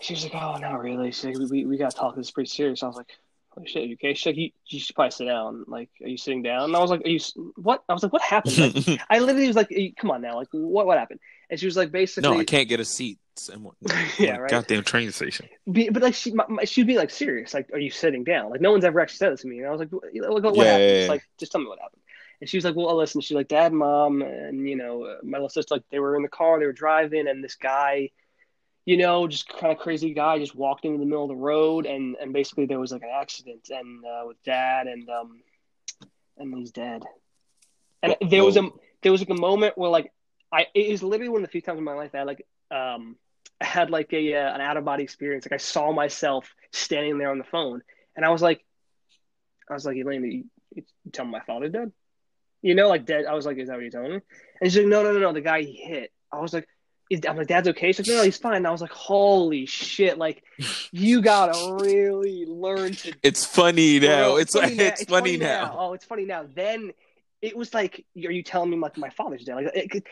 [0.00, 1.10] She was like, oh, not really.
[1.10, 2.14] She's like, we, we got to talk.
[2.14, 2.84] This is pretty serious.
[2.84, 3.10] I was like,
[3.52, 4.14] holy shit, you okay?
[4.14, 5.64] She's like, you, you should probably sit down.
[5.66, 6.64] Like, are you sitting down?
[6.64, 7.20] And I was like, are you,
[7.56, 7.82] what?
[7.88, 8.58] I was like, what happened?
[8.58, 10.36] Like, I literally was like, come on now.
[10.36, 11.20] Like, what, what happened?
[11.48, 13.18] And she was like, basically, no, I can't get a seat.
[14.18, 14.50] yeah, right.
[14.50, 15.48] Goddamn train station.
[15.70, 17.54] Be, but like, she, my, she'd be like, serious.
[17.54, 18.50] Like, are you sitting down?
[18.50, 19.58] Like, no one's ever actually said this to me.
[19.58, 20.90] And I was like, what, what yeah, happened?
[20.90, 21.08] Yeah, yeah.
[21.08, 22.02] Like, just tell me what happened.
[22.40, 23.20] And she was like, well, listen.
[23.20, 25.74] She's like, dad, mom, and you know, my little sister.
[25.74, 28.10] Like, they were in the car, they were driving, and this guy
[28.84, 31.86] you know, just kind of crazy guy just walked into the middle of the road
[31.86, 35.40] and and basically there was like an accident and uh, with dad and um
[36.38, 37.02] and he's dead.
[38.02, 38.68] And there was a
[39.02, 40.12] there was like a moment where like
[40.52, 42.46] I it is literally one of the few times in my life that I like
[42.70, 43.16] um
[43.60, 45.44] I had like a uh, an out of body experience.
[45.44, 47.82] Like I saw myself standing there on the phone
[48.16, 48.64] and I was like
[49.68, 51.92] I was like Elaine, you, you tell me my father dead?
[52.62, 53.26] You know, like dead.
[53.26, 54.20] I was like, is that what you're telling me?
[54.60, 55.32] And she's like, no, no, no, no.
[55.32, 56.12] The guy he hit.
[56.32, 56.68] I was like,
[57.28, 57.92] I'm like, Dad's okay.
[57.92, 58.56] She's like, no, he's fine.
[58.56, 60.18] And I was like, holy shit!
[60.18, 60.42] Like,
[60.92, 63.12] you gotta really learn to.
[63.22, 64.36] It's funny now.
[64.36, 64.84] It's, funny, now.
[64.84, 65.64] it's, it's funny, funny now.
[65.64, 65.76] now.
[65.78, 66.46] Oh, it's funny now.
[66.54, 66.92] Then
[67.42, 69.56] it was like, are you telling me like my father's dead?
[69.56, 70.04] Like, it,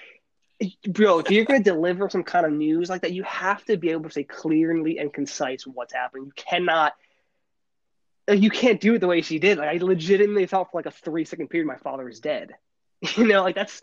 [0.60, 3.76] it, bro, if you're gonna deliver some kind of news like that, you have to
[3.76, 6.26] be able to say clearly and concise what's happening.
[6.26, 6.94] You cannot.
[8.28, 9.58] You can't do it the way she did.
[9.58, 12.54] Like I legitimately thought for like a three second period, my father is dead.
[13.16, 13.80] You know, like that's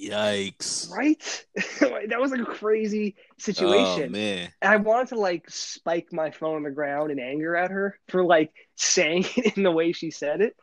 [0.00, 0.90] Yikes!
[0.90, 1.46] Right?
[1.80, 4.08] that was like a crazy situation.
[4.08, 7.56] Oh, man, and I wanted to like spike my phone on the ground in anger
[7.56, 10.56] at her for like saying it in the way she said it.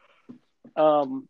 [0.75, 1.27] Um,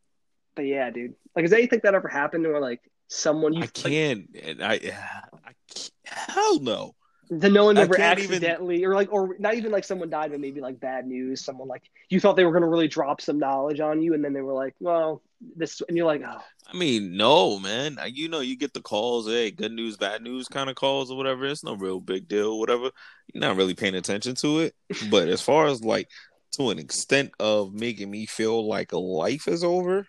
[0.56, 1.16] but yeah, dude.
[1.36, 3.64] Like, does anything that ever happened where like someone you?
[3.64, 4.30] I can't.
[4.60, 6.96] Like, I, I can't, hell no.
[7.30, 8.90] The no one ever accidentally, even...
[8.90, 11.44] or like, or not even like someone died, but maybe like bad news.
[11.44, 14.24] Someone like you thought they were going to really drop some knowledge on you, and
[14.24, 15.24] then they were like, "Well,
[15.56, 17.98] this," and you're like, "Oh." I mean, no, man.
[18.08, 21.18] You know, you get the calls, hey, good news, bad news, kind of calls or
[21.18, 21.46] whatever.
[21.46, 22.90] It's no real big deal, whatever.
[23.34, 24.76] You're not really paying attention to it.
[25.12, 26.10] but as far as like
[26.54, 30.08] to an extent of making me feel like life is over,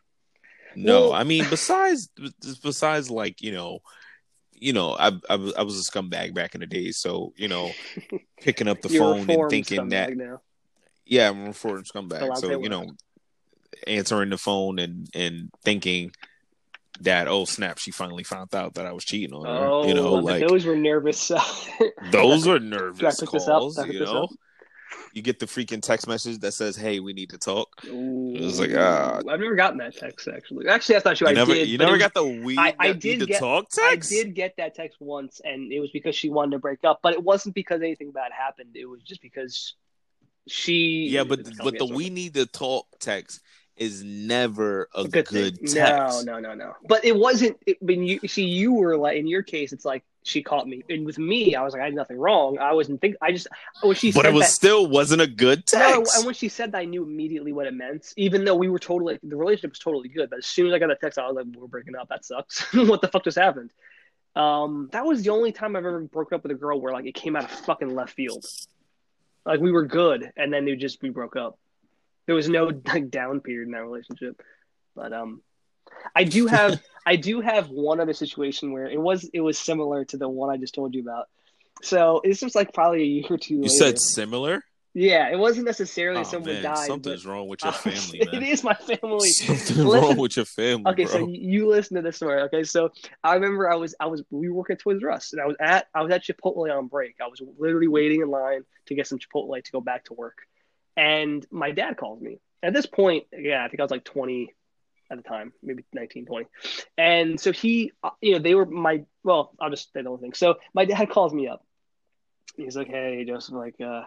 [0.74, 1.08] no.
[1.08, 2.08] Well, I mean, besides,
[2.62, 3.80] besides like you know
[4.58, 7.72] you know, I, I, I was a scumbag back in the day, so you know,
[8.40, 10.40] picking up the phone and thinking that, now.
[11.04, 12.36] yeah, I'm a reformed scumbag.
[12.38, 12.90] So you know,
[13.86, 16.12] answering the phone and and thinking
[17.00, 19.66] that oh snap, she finally found out that I was cheating on her.
[19.66, 21.30] Oh, you know, like those were nervous.
[22.10, 23.78] those were nervous calls.
[23.86, 24.28] You know,
[25.12, 28.34] you get the freaking text message that says, "Hey, we need to talk." Ooh.
[28.34, 29.18] It was like, ah.
[29.28, 30.68] I've never gotten that text actually.
[30.68, 31.26] Actually, that's not true.
[31.28, 31.68] You I never, did.
[31.68, 34.12] you never was- got the we I- I need did to get- talk text.
[34.12, 37.00] I did get that text once, and it was because she wanted to break up,
[37.02, 38.70] but it wasn't because anything bad happened.
[38.74, 39.74] It was just because
[40.46, 41.08] she.
[41.10, 43.40] Yeah, but but the we need to talk text
[43.76, 46.24] is never a, a good, good, text.
[46.26, 46.74] No, no, no, no.
[46.88, 47.58] But it wasn't.
[47.66, 50.82] It, when you see, you were like in your case, it's like she caught me,
[50.88, 52.58] and with me, I was like, I had nothing wrong.
[52.58, 53.16] I wasn't think.
[53.20, 53.48] I just
[53.82, 55.88] when she But it was that, still wasn't a good text.
[55.88, 58.12] No, and when she said that, I knew immediately what it meant.
[58.16, 60.30] Even though we were totally, the relationship was totally good.
[60.30, 62.08] But as soon as I got that text, I was like, "We're breaking up.
[62.08, 62.62] That sucks.
[62.74, 63.70] what the fuck just happened?"
[64.34, 67.06] Um, that was the only time I've ever broken up with a girl where like
[67.06, 68.44] it came out of fucking left field.
[69.46, 71.58] Like we were good, and then we just we broke up.
[72.26, 74.42] There was no like down period in that relationship.
[74.94, 75.40] But um,
[76.14, 80.04] I do have I do have one other situation where it was it was similar
[80.06, 81.26] to the one I just told you about.
[81.82, 83.54] So this was like probably a year or two.
[83.54, 83.74] you later.
[83.74, 84.64] said similar.
[84.98, 86.86] Yeah, it wasn't necessarily Oh, someone man, died.
[86.86, 89.28] something's but- wrong with your family, it is my family.
[89.28, 91.12] Something Listen- wrong with your family, Okay, bro.
[91.12, 92.40] so you- listen to this story.
[92.44, 92.90] Okay, so
[93.22, 95.46] I remember I was I was we were working at Toys R Us, and I
[95.46, 97.16] was at I was at Chipotle on break.
[97.22, 100.38] I was literally waiting in line to get some Chipotle to go back to work,
[100.96, 102.40] and my dad called me.
[102.62, 104.54] At this point, yeah, I think I was like twenty
[105.10, 106.46] at the time, maybe 19, 20.
[106.98, 110.16] and so he, uh, you know, they were my well, I'll just say the whole
[110.18, 110.32] thing.
[110.32, 111.62] So my dad calls me up.
[112.56, 114.04] He's like, "Hey, Joseph, like, uh,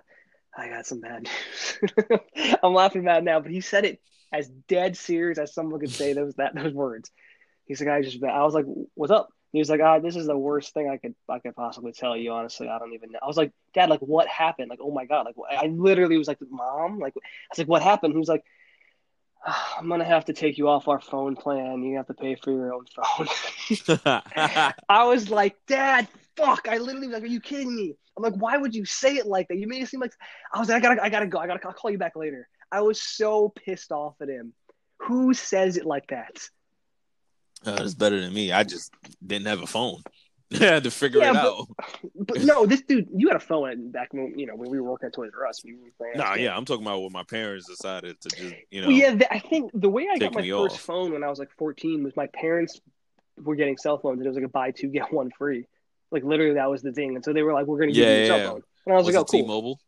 [0.57, 2.19] I got some bad news."
[2.63, 6.13] I'm laughing bad now, but he said it as dead serious as someone could say
[6.13, 7.11] those that those words.
[7.65, 9.29] He's like, I just, I was like, what's up?
[9.51, 12.15] He was like, ah, this is the worst thing I could I could possibly tell
[12.15, 12.31] you.
[12.31, 13.19] Honestly, I don't even know.
[13.21, 14.69] I was like, Dad, like, what happened?
[14.69, 17.19] Like, oh my god, like, I literally was like, Mom, like, I
[17.51, 18.13] was like, what happened?
[18.13, 18.43] He was like,
[19.45, 21.81] "Ah, I'm gonna have to take you off our phone plan.
[21.83, 23.27] You have to pay for your own phone.
[24.89, 26.07] I was like, Dad,
[26.39, 26.67] fuck!
[26.67, 27.95] I literally was like, are you kidding me?
[28.17, 29.57] I'm like, why would you say it like that?
[29.57, 30.13] You made it seem like
[30.53, 31.37] I was like, I gotta, I gotta go.
[31.39, 32.47] I gotta, I'll call you back later.
[32.71, 34.53] I was so pissed off at him.
[35.03, 36.37] Who says it like that?
[37.65, 38.51] Uh, it's better than me.
[38.51, 38.93] I just
[39.25, 40.01] didn't have a phone.
[40.53, 41.67] I had to figure Yeah, it but- out.
[42.15, 44.91] But no, this dude, you had a phone back when you know when we were
[44.91, 45.63] working at Toys R Us.
[45.63, 48.87] We were Nah, yeah, I'm talking about when my parents decided to just, you know,
[48.87, 50.81] Well, yeah, I think the way I got my first off.
[50.81, 52.79] phone when I was like 14 was my parents
[53.41, 55.65] were getting cell phones and it was like a buy two get one free.
[56.11, 57.15] Like literally, that was the thing.
[57.15, 58.63] And so they were like, "We're going to give Yeah, you a yeah, cell phone,"
[58.85, 59.79] and I was, was like, "Oh, cool." T-Mobile?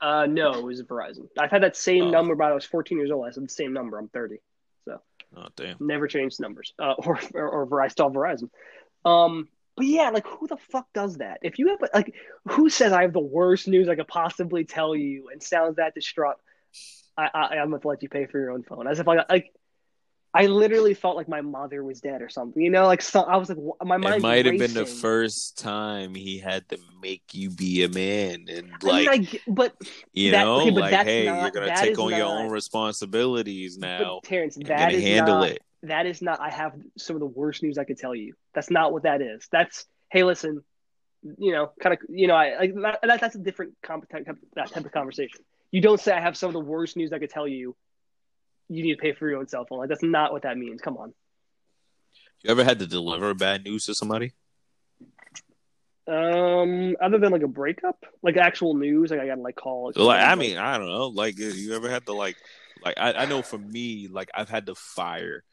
[0.00, 1.28] Uh, no, it was Verizon.
[1.38, 2.10] I've had that same Oh.
[2.10, 3.26] number, but I was 14 years old.
[3.26, 3.98] I said the same number.
[3.98, 4.36] I'm 30.
[5.36, 5.76] Oh, damn.
[5.80, 6.72] Never changed numbers.
[6.78, 8.50] Uh, or or, or Ver- I still Verizon.
[9.04, 11.40] Um, but yeah, like who the fuck does that?
[11.42, 12.14] If you have like,
[12.50, 15.92] who says I have the worst news I could possibly tell you and sounds that
[15.94, 16.36] distraught?
[17.16, 18.86] I, I I'm gonna let you pay for your own phone.
[18.86, 19.52] As if I like.
[20.36, 22.60] I literally felt like my mother was dead or something.
[22.60, 24.16] You know, like so, I was like, my mind.
[24.16, 28.46] It might have been the first time he had to make you be a man
[28.48, 29.76] and I mean, like I but
[30.12, 32.50] you that- know, okay, but like hey, not- you're gonna take is on your own
[32.50, 34.20] responsibilities now.
[34.22, 35.62] but Terrence, that gonna handle not, it.
[35.82, 38.70] that is not i have some of the worst news i could tell you that's
[38.70, 40.62] not what that is that's hey listen
[41.38, 44.26] you know kind of you know i like that, that, that's a different comp- type,
[44.54, 47.18] that type of conversation you don't say i have some of the worst news i
[47.18, 47.76] could tell you
[48.68, 50.80] you need to pay for your own cell phone like that's not what that means
[50.80, 51.12] come on
[52.42, 54.32] You ever had to deliver bad news to somebody?
[56.06, 60.22] um other than like a breakup like actual news like i gotta like call Like,
[60.22, 61.06] I mean, I don't know.
[61.06, 62.36] Like, you ever had to like,
[62.84, 65.44] like I, I know for me, like I've had to fire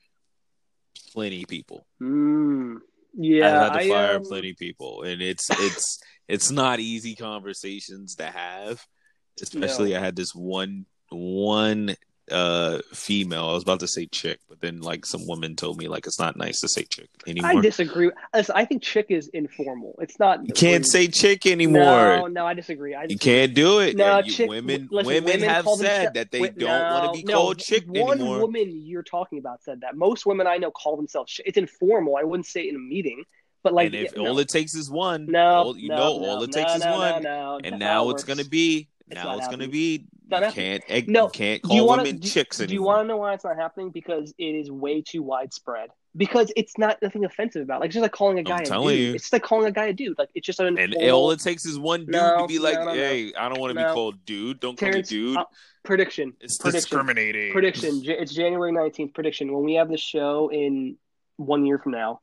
[1.13, 1.85] plenty people.
[2.01, 2.79] mm,
[3.15, 7.15] yeah I've had to I, fire um, plenty people, and it's it's it's not easy
[7.15, 8.85] conversations to have.
[9.41, 11.95] Especially, I had this one one
[12.31, 13.49] uh female.
[13.49, 16.19] I was about to say chick, but then like some woman told me like it's
[16.19, 17.51] not nice to say chick anymore.
[17.51, 21.81] i disagree Listen, i think chick is informal it's not you can't say chick anymore.
[21.81, 23.95] no no i disagree I You can't do it.
[23.95, 24.49] No, you- chick.
[24.49, 27.83] women, listen, women, have said that they don't no, want to be no, called chick
[27.87, 28.39] one anymore.
[28.39, 29.95] One woman you're talking about said that.
[29.95, 31.31] Most women I know call themselves.
[31.31, 31.45] Chick.
[31.47, 32.15] It's informal.
[32.17, 33.23] I wouldn't say it in a meeting,
[33.63, 34.29] but like and if yeah, no.
[34.29, 36.75] all it takes is one, no, all, you no, know, no, all it no, takes
[36.75, 38.87] is no, one, no, no, and now it's gonna be.
[39.07, 40.05] It's now it's gonna be.
[40.31, 40.83] You can't.
[40.87, 43.17] eh, No, can't Do you call wanna- women do- chicks Do you want to know
[43.17, 43.89] why it's not happening?
[43.89, 45.89] Because it is way too widespread.
[46.15, 47.79] Because it's not nothing offensive about.
[47.81, 49.07] Like it's just like calling a guy a telling dude.
[49.07, 49.13] you.
[49.15, 50.17] It's just like calling a guy a dude.
[50.17, 52.59] Like it's just an and informal all it takes is one dude No, to be
[52.59, 52.93] like, no, no, no.
[52.93, 53.87] "Hey, I don't want to No.
[53.89, 54.59] be called dude.
[54.59, 55.37] Don't Terrence, call me dude.
[55.37, 55.45] uh,
[55.83, 56.33] prediction.
[56.41, 56.81] it's prediction.
[56.81, 58.01] discriminating." prediction.
[58.05, 59.13] It's January nineteenth.
[59.13, 59.53] Prediction.
[59.53, 60.97] When we have the show in
[61.37, 62.19] one year from now,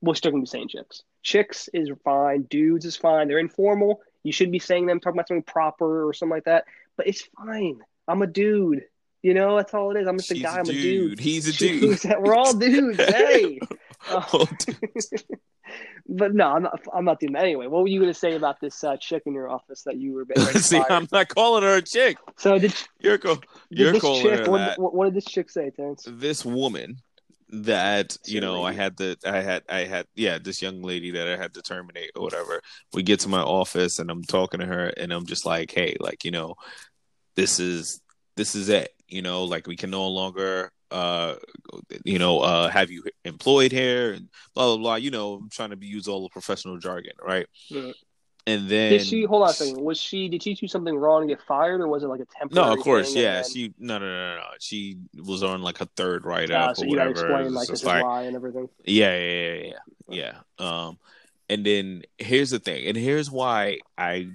[0.00, 1.02] we're still gonna be saying chicks.
[1.22, 2.42] Chicks is fine.
[2.42, 3.26] Dudes is fine.
[3.28, 4.00] They're informal.
[4.26, 6.64] You should be saying them, talking about something proper or something like that.
[6.96, 7.80] But it's fine.
[8.08, 8.84] I'm a dude.
[9.22, 10.06] You know, that's all it is.
[10.06, 10.56] I'm just a She's guy.
[10.56, 11.18] a I'm a dude.
[11.18, 12.04] He's a She- dude.
[12.20, 12.98] We're all dudes.
[13.04, 13.58] Hey.
[16.08, 16.80] But no, I'm not.
[16.94, 17.66] I'm not doing that anyway.
[17.66, 20.12] What were you going to say about this uh, chick in your office that you
[20.14, 20.24] were?
[20.52, 22.16] See, I'm not calling her a chick.
[22.36, 24.46] So did you're, co- you're this calling chick?
[24.46, 24.78] her What, that.
[24.78, 26.04] what, what did this chick say, Terrence?
[26.08, 26.98] This woman
[27.50, 31.28] that you know I had the I had I had yeah this young lady that
[31.28, 32.60] I had to terminate or whatever.
[32.92, 35.96] We get to my office and I'm talking to her and I'm just like, hey,
[36.00, 36.56] like you know,
[37.36, 38.00] this is
[38.36, 38.92] this is it.
[39.08, 41.34] You know, like we can no longer uh
[42.04, 45.70] you know uh have you employed here and blah blah blah you know i'm trying
[45.70, 47.92] to be use all the professional jargon right Mhm.
[48.46, 49.82] And then Did she hold on a second?
[49.82, 50.28] Was she?
[50.28, 52.68] Did she do something wrong and get fired, or was it like a temporary?
[52.68, 55.88] no of course yeah then- she no no no no she was on like her
[55.96, 58.68] third write up so or whatever explain like this is like, why and everything.
[58.84, 59.72] Yeah, yeah, yeah,
[60.08, 60.86] yeah, yeah.
[60.86, 60.98] Um,
[61.48, 64.28] and then here's the thing, and here's why I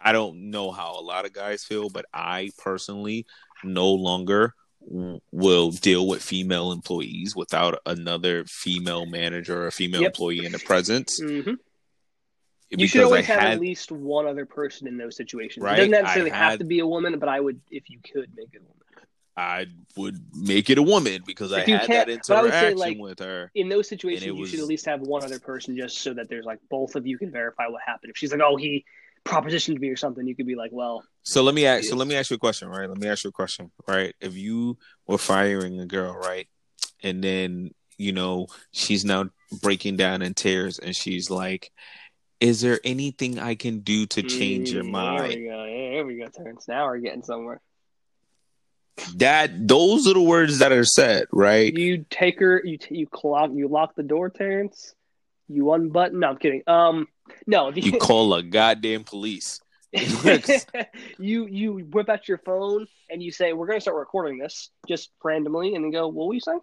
[0.00, 3.24] I don't know how a lot of guys feel, but I personally
[3.62, 4.54] no longer
[5.32, 10.10] will deal with female employees without another female manager or female Yep.
[10.10, 11.18] employee in the presence.
[11.18, 11.52] hmm
[12.78, 15.64] You should always I have had at least one other person in those situations.
[15.64, 17.98] Right, It doesn't necessarily I have to be a woman, but I would, if you
[18.00, 18.74] could, make it a woman.
[19.36, 22.52] I would make it a woman because I If you had that but I would
[22.52, 23.50] say, like, with her.
[23.54, 26.28] In those situations, you was- should at least have one other person, just so that
[26.28, 28.10] there's like both of you can verify what happened.
[28.10, 28.84] If she's like, "Oh, he
[29.24, 31.84] propositioned me" or something, you could be like, "Well, So let me ask.
[31.84, 32.88] So let me ask you a question, right?
[32.88, 34.14] Let me ask you a question, right?
[34.20, 36.46] If you were firing a girl, right,
[37.02, 39.30] and then you know she's now
[39.62, 41.72] breaking down in tears, and she's like,
[42.44, 45.64] "Is there anything I can do to change your mind?" There we go.
[45.66, 46.68] There we go, Terrence.
[46.68, 47.60] Now we're getting somewhere.
[49.16, 51.72] That those are the words that are said, right?
[51.72, 52.60] You take her.
[52.64, 53.50] You t- you clock.
[53.52, 54.94] You lock the door, Terrence.
[55.48, 56.20] You unbutton.
[56.20, 56.62] No, I'm kidding.
[56.66, 57.08] Um,
[57.46, 57.70] no.
[57.70, 59.60] The, You call a goddamn police.
[61.18, 64.70] you you whip out your phone and you say, "We're going to start recording this,"
[64.86, 66.60] just randomly, and then go, "What were you saying?"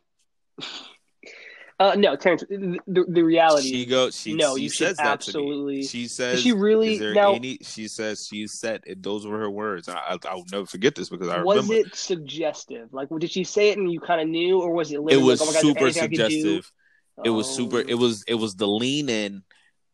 [1.82, 2.44] Uh, no, Terrence.
[2.48, 3.70] The, the, reality.
[3.70, 4.15] She goes.
[4.15, 5.76] She no, she you should says that absolutely.
[5.76, 5.88] to me.
[5.88, 6.41] She says.
[6.41, 7.34] she really Is there now?
[7.34, 7.58] any?
[7.63, 9.89] She says she said it, those were her words.
[9.89, 12.94] I, I I'll never forget this because I was remember it suggestive?
[12.94, 15.00] Like, did she say it and you kind of knew, or was it?
[15.10, 16.41] it was like, oh God, super is there anything I could do?
[16.41, 16.72] suggestive.
[17.26, 17.78] It was super.
[17.78, 17.86] Oh.
[17.88, 19.44] It was it was the lean in.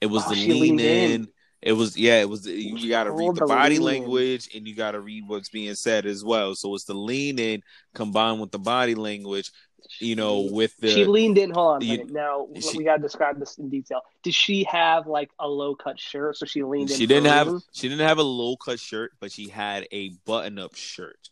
[0.01, 1.11] It was Oh, the lean in.
[1.11, 1.27] in.
[1.61, 2.21] It was yeah.
[2.21, 4.01] It was you got to read the the body lean in.
[4.01, 6.53] language and you got to read what's being said as well.
[6.53, 7.61] So it's the lean in
[7.95, 9.51] combined with the body language.
[9.99, 11.51] You know, with the she leaned in.
[11.51, 14.01] Hold on you- Now she- we got to describe this in detail.
[14.23, 16.37] Did she have like a low cut shirt?
[16.37, 16.97] So she leaned in.
[16.97, 17.61] she didn't have reason?
[17.73, 21.29] she didn't have a low cut shirt, but she had a button up shirt.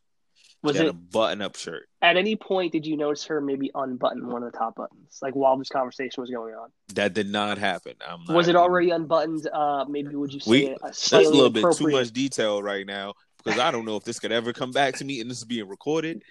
[0.63, 1.87] Was it a button up shirt?
[2.01, 2.71] at any point?
[2.71, 6.21] Did you notice her maybe unbutton one of the top buttons, like while this conversation
[6.21, 6.69] was going on?
[6.95, 7.93] That did not happen.
[8.07, 9.47] I'm not, Was it already unbuttoned?
[9.51, 12.85] Uh, maybe would you say We- a That's a little bit too much detail right
[12.85, 13.13] now
[13.45, 15.45] because I don't know if this could ever come back to me and this is
[15.45, 16.23] being recorded.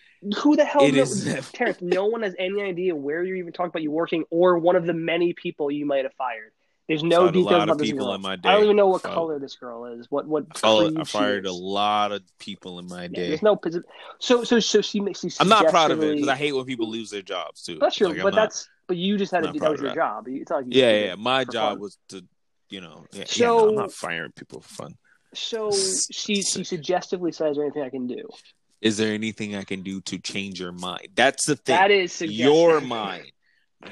[0.42, 1.24] Who the hell It knows?
[1.26, 4.58] is- Terrence, no one has any idea where you're even talking about you working or
[4.58, 6.52] one of the many people you might have fired.
[6.88, 8.14] There's no details about this people girl.
[8.14, 10.06] in my I don't even know what color this girl is.
[10.10, 13.28] What what I, followed- I fired a lot of people in my Yeah, day.
[13.28, 13.58] there's no
[14.18, 15.24] so so so she makes.
[15.40, 17.78] I'm not proud of it because I hate when people lose their jobs too.
[17.80, 19.94] That's true, Like, but not- that's but you just had to do that was your
[19.94, 20.26] job.
[20.28, 21.14] It's not like yeah, yeah.
[21.14, 21.80] My job fun.
[21.80, 22.22] was to,
[22.68, 24.94] you know, yeah, yeah, So- no, I'm not firing people for fun.
[25.34, 28.28] So she she suggestively says, "Is there anything I can do?"
[28.80, 31.08] Is there anything I can do to change your mind?
[31.14, 31.74] That's the thing.
[31.76, 32.44] That is suggestive.
[32.46, 33.32] your mind,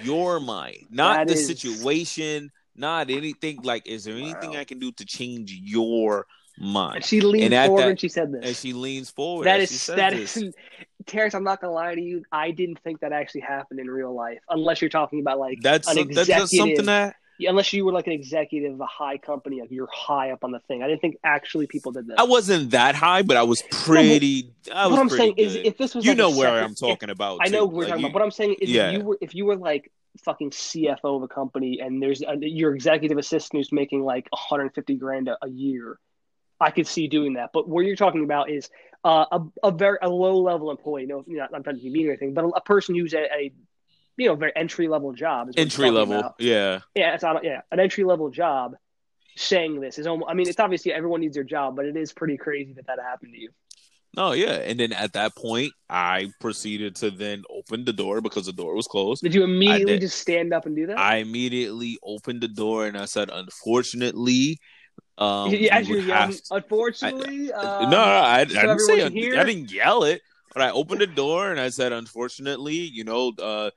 [0.03, 3.61] your mind, not That the is- situation, not anything.
[3.63, 4.59] Like, is there anything Wow.
[4.61, 6.27] I can do to change your
[6.59, 7.05] And mind?
[7.05, 8.45] she leaned And forward that- and she said this.
[8.47, 9.47] And she leans forward.
[9.47, 10.37] That and she that this.
[10.37, 10.55] is
[11.07, 11.35] Terrence.
[11.35, 12.23] I'm not gonna lie to you.
[12.31, 15.89] I didn't think that actually happened in real life, unless you're talking about like That's
[15.89, 19.18] an that's just something executive- that unless you were like an executive of a high
[19.18, 20.83] company, like you're high up on the thing.
[20.83, 22.16] I didn't think actually people did this.
[22.18, 24.51] I wasn't that high, but I was pretty.
[24.73, 26.75] I was what I'm saying is, if this was you like know where second- I'm
[26.75, 27.38] talking about.
[27.42, 27.64] I know too.
[27.66, 28.14] what we're Like, talking you- about.
[28.14, 28.88] What I'm saying is, Yeah.
[28.90, 29.90] if you were if you were like
[30.25, 34.95] fucking CFO of a company and there's a, your executive assistant who's making like 150
[34.97, 35.99] grand a, a year,
[36.61, 37.51] I could see doing that.
[37.55, 38.68] But what you're talking about is
[39.05, 41.07] uh, a a very a low level employee.
[41.07, 42.95] No, you know, I'm not trying to be mean or anything, but a, a person
[42.95, 43.53] who's at a
[44.16, 45.48] you know very entry level job.
[45.48, 46.18] Is what you're entry level.
[46.18, 46.35] about.
[46.38, 48.75] Yeah, Yeah, it's not, yeah, an entry level job.
[49.37, 50.31] Saying this is almost.
[50.31, 52.98] I mean, it's obviously everyone needs their job, but it is pretty crazy that that
[53.01, 53.48] happened to you.
[54.14, 54.57] no, yeah.
[54.57, 58.75] And then at that point, I proceeded to then open the door because the door
[58.75, 59.22] was closed.
[59.22, 60.02] Did you immediately did.
[60.02, 60.98] just stand up and do that?
[60.98, 64.58] I immediately opened the door and I said, "Unfortunately,
[65.17, 68.58] um, Yeah, As you're would yelling, have to- unfortunately, uh, no, no, I, I didn't
[68.81, 69.40] say everyone un- can hear?
[69.40, 70.21] I didn't yell it,
[70.52, 73.71] but I opened the door and I said, "Unfortunately, you know, uh,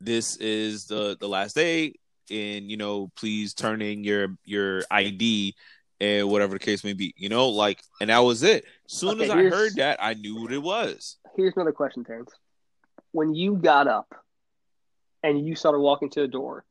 [0.00, 1.94] this is the the last day,
[2.30, 5.54] and you know, please turn in your your ID."
[6.00, 8.64] And whatever the case may be, you know, like, and that was it.
[8.88, 11.16] Soon Okay, as I heard that, I knew what it was.
[11.36, 12.32] Here's another question, Terrence.
[13.12, 14.12] When you got up
[15.22, 16.64] and you started walking to the door,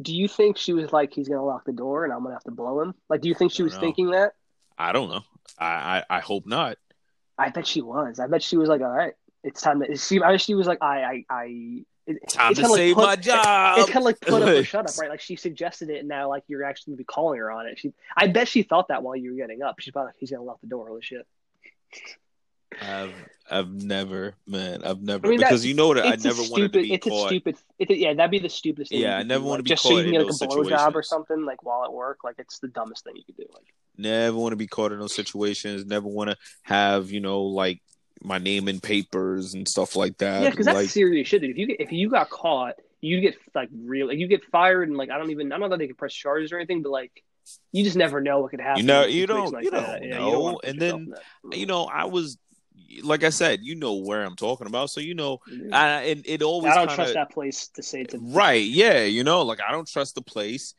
[0.00, 2.44] Do you think she was like, he's gonna lock the door and I'm gonna have
[2.44, 2.94] to blow him?
[3.08, 3.80] Like, do you think she was know.
[3.80, 4.32] thinking that?
[4.78, 5.22] I don't know.
[5.58, 6.76] I, I I hope not.
[7.38, 8.18] I bet she was.
[8.20, 9.96] I bet she was like, all right, it's time to.
[9.96, 11.84] She, I she was like, I, I, I.
[12.06, 13.78] It, Time it's to kinda like save put- my job.
[13.78, 15.10] It's kind of like put up or shut up, right?
[15.10, 17.78] Like she suggested it, and now like you're actually gonna be calling her on it.
[17.78, 19.80] She, I bet she thought that while you were getting up.
[19.80, 20.86] She's probably like, he's gonna lock the door.
[20.88, 21.26] Holy shit!
[22.80, 23.12] I've
[23.50, 26.82] I've never, man, I've never I mean, because you know that I never wanted to
[26.82, 27.56] be it's a stupid.
[27.78, 29.00] It's a, yeah, that'd be the stupidest thing.
[29.00, 31.02] Yeah, I never do, wanna be just so you can get like a blowjob or
[31.02, 32.18] something like while at work.
[32.22, 33.46] Like it's the dumbest thing you could do.
[33.52, 33.64] Like
[33.96, 35.86] Never want to be caught in those situations.
[35.86, 37.80] Never want to have you know like
[38.26, 40.42] my name in papers and stuff like that.
[40.42, 41.40] yeah, because that's like, serious shit.
[41.42, 41.50] Dude.
[41.50, 44.08] If you get if you got caught, you get like real.
[44.08, 45.52] Like, you get fired, and like I don't even.
[45.52, 47.22] I don't know that they can press charges or anything, but like
[47.72, 48.80] you just never know what could happen.
[48.80, 50.40] You know- in a you situation don't- like you don't Yeah, know.
[50.40, 51.14] wanna put And then,
[51.52, 52.36] you know, I was
[53.04, 55.76] like I said, you know where I'm talking about, so you know, Yeah.
[55.78, 58.64] I, and it always I don't kinda, trust that place to say to Right.
[58.64, 59.04] Yeah.
[59.04, 60.74] You know, like I don't trust the place.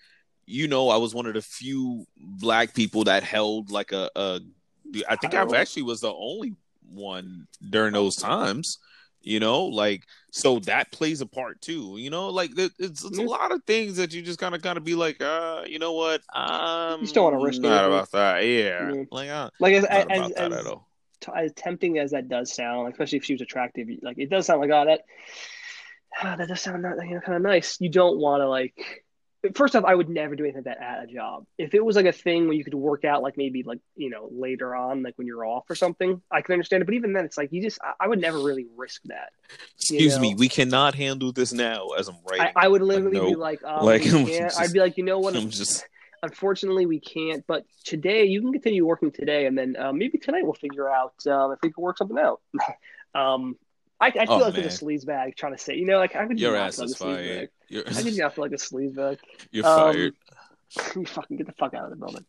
[0.46, 4.42] You know, I was one of the few black people that held like a, a
[5.08, 5.54] I think I Oh.
[5.56, 6.54] actually was the only
[6.92, 8.80] one during those times.
[9.22, 11.96] You know, like so that plays a part too.
[11.98, 14.78] You know, like it's, it's a lot of things that you just kind of kind
[14.78, 16.22] of be like, uh, you know what?
[16.34, 17.88] I'm just don't wanna risk not anything.
[17.94, 18.46] about that.
[18.46, 19.04] Yeah, Yeah.
[19.12, 20.88] like uh, Like as as, as, all.
[21.20, 24.30] t- as tempting as that does sound, like, especially if she was attractive, like it
[24.30, 25.02] does sound like oh that
[26.22, 27.82] ah, that does sound you know, kind of nice.
[27.82, 29.04] You don't want to like.
[29.56, 31.46] First off, I would never do anything like that at a job.
[31.58, 34.10] If it was like a thing where you could work out, like maybe like you
[34.10, 36.86] know later on, like when you're off or something, I can understand it.
[36.86, 39.30] But even then, it's like you just I, I would never really risk that.
[39.78, 40.22] Excuse know.
[40.22, 42.54] me, we cannot handle this now as I'm I, writing.
[42.56, 45.36] I would literally be like, um, Like, just- I'd be like, you know what?
[45.38, 45.86] I'm just
[46.24, 50.44] unfortunately we can't but today you can continue working today and then uh, maybe tonight
[50.44, 52.42] we'll figure out um, if we can work something out
[53.14, 53.56] um
[54.00, 54.62] I, I feel Oh, like man.
[54.62, 56.76] there's a sleaze bag trying to say, you know, like I would your not ass
[56.78, 57.50] feel like is a sleaze fired.
[57.86, 57.96] bag.
[57.98, 59.20] I did not feel like a sleaze bag.
[59.52, 60.14] you're Um, fired.
[60.96, 62.26] you fucking get the fuck out of the building.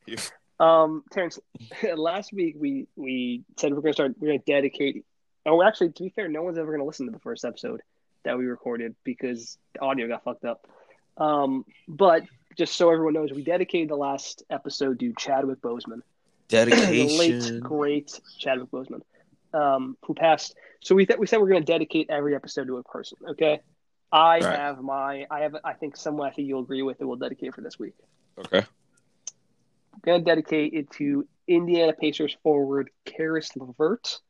[0.61, 1.39] Um, Terrence,
[1.97, 4.14] last week we we said we're gonna start.
[4.19, 5.05] We're gonna dedicate.
[5.47, 7.81] Oh, actually, to be fair, no one's ever gonna listen to the first episode
[8.25, 10.66] that we recorded because the audio got fucked up.
[11.16, 12.25] Um, but
[12.57, 16.01] just so everyone knows, we dedicated the last episode to Chadwick Boseman,
[16.49, 17.61] the late Dedication.
[17.61, 19.03] great Chadwick Boseman,
[19.55, 20.55] um, who passed.
[20.80, 23.18] So we th- we said we're gonna dedicate every episode to a person.
[23.30, 23.61] Okay.
[24.11, 24.42] I Right.
[24.59, 27.55] have my, I have, I think someone I think you'll agree with that we'll dedicate
[27.55, 27.92] for this week.
[28.38, 28.59] Okay.
[28.61, 34.20] I'm going to dedicate it to Indiana Pacers forward Caris LeVert.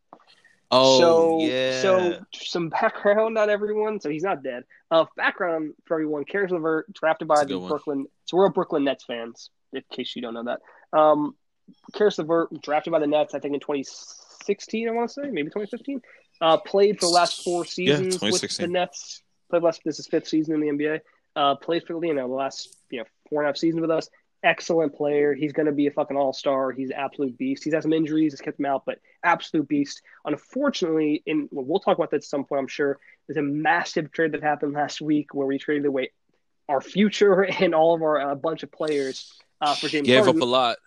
[0.71, 1.81] Oh so, yeah.
[1.81, 4.01] so some background on everyone.
[4.01, 4.65] So he's not dead.
[4.91, 7.69] Uh, background for everyone: Caris LeVert, drafted by the good one.
[7.69, 8.07] Brooklyn.
[8.25, 10.61] So we're all Brooklyn Nets fans, in case you don't know that.
[10.99, 11.37] Um,
[11.95, 14.28] Caris LeVert, drafted by the Nets, I think in 2016.
[14.49, 16.01] I want to say maybe 2015.
[16.41, 19.23] Uh, played for the last four seasons with the Nets.
[19.51, 19.81] Played last.
[19.85, 21.01] This is fifth season in the NBA.
[21.35, 23.91] Uh, played for you know the last you know four and a half seasons with
[23.91, 24.09] us.
[24.45, 25.35] Excellent player.
[25.35, 26.71] He's going to be a fucking all star.
[26.71, 27.65] He's an absolute beast.
[27.65, 30.01] He's had some injuries, it's kept him out, but absolute beast.
[30.25, 32.61] Unfortunately, in well, we'll talk about that at some point.
[32.61, 36.13] I'm sure there's a massive trade that happened last week where we traded away
[36.69, 40.41] our future and all of our uh, bunch of players uh, for James Gave Harden.
[40.41, 40.79] up a lot.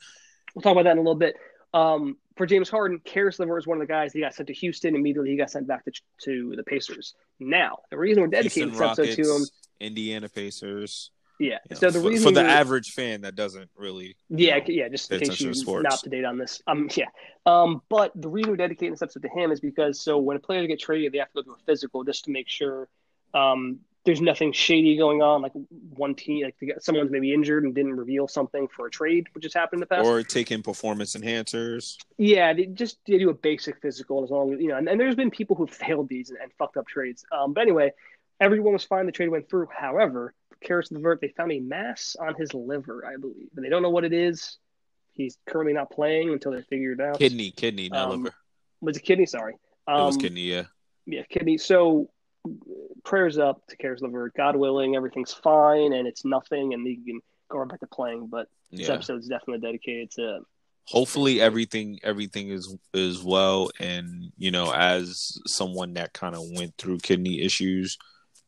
[0.55, 1.35] We'll talk about that in a little bit.
[1.73, 4.13] Um, for James Harden, Caris LeVert is one of the guys.
[4.13, 4.95] He got sent to Houston.
[4.95, 5.91] Immediately, he got sent back to
[6.23, 7.15] to the Pacers.
[7.39, 9.45] Now, the reason we're dedicating Houston this episode to him,
[9.79, 11.11] Indiana Pacers.
[11.39, 11.57] yeah.
[11.69, 14.89] you so the for, reason for the average fan that doesn't really, Yeah, know, yeah,
[14.89, 16.61] just in case you're not up to date on this.
[16.67, 17.05] Um, yeah.
[17.45, 20.39] Um, but the reason we're dedicating this episode to him is because so when a
[20.39, 22.87] player get traded, they have to go through a physical just to make sure
[23.33, 25.41] um there's nothing shady going on.
[25.43, 25.51] Like
[25.95, 29.27] one team, like they got- someone's maybe injured and didn't reveal something for a trade,
[29.33, 30.07] which has happened in the past.
[30.07, 31.97] or taking performance enhancers.
[32.17, 34.77] Yeah, they just they do a basic physical as long as you know.
[34.77, 37.23] And, and there's been people who failed these and, and fucked up trades.
[37.31, 37.91] Um, but anyway,
[38.39, 39.05] everyone was fine.
[39.05, 39.67] The trade went through.
[39.71, 43.83] However, Caris LeVert, they found a mass on his liver, I believe, and they don't
[43.83, 44.57] know what it is.
[45.13, 47.19] He's currently not playing until they figure it out.
[47.19, 48.35] Kidney, kidney, not Um, liver.
[48.81, 49.25] Was it kidney?
[49.27, 49.53] Sorry.
[49.53, 49.59] It
[49.91, 50.63] was Um, kidney, yeah.
[51.05, 51.57] yeah, kidney.
[51.57, 52.09] So
[53.11, 54.33] prayers up to Caris LeVert.
[54.35, 58.27] God willing, everything's fine and it's nothing, and you can go right back to playing.
[58.27, 58.93] But this Yeah.
[58.95, 60.39] episode is definitely dedicated to
[60.87, 66.75] Hopefully everything everything is is well and you know, as someone that kind of went
[66.77, 67.97] through kidney issues,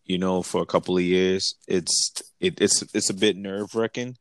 [0.06, 4.18] you know, for a couple of years, it's it, it's it's a bit nerve wracking.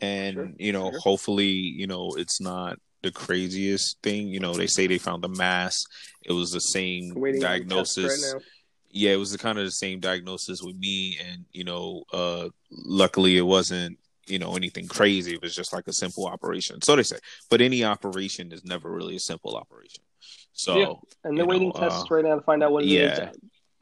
[0.00, 1.00] And, Sure, you know, sure.
[1.00, 4.26] hopefully, you know, it's not the craziest thing.
[4.28, 5.76] You know, they say they found the mass.
[6.22, 8.04] It was the same waiting on tests diagnosis.
[8.24, 8.44] right now.
[8.92, 12.48] Yeah, it was the kind of the same diagnosis with me, and you know, uh,
[12.70, 15.34] luckily it wasn't you know anything crazy.
[15.34, 16.80] It was just like a simple operation.
[16.82, 17.16] So they say,
[17.50, 20.04] but any operation is never really a simple operation.
[20.52, 20.92] So Yeah.
[21.24, 23.18] And they're waiting know, tests uh, right now to find out what it is.
[23.18, 23.30] yeah.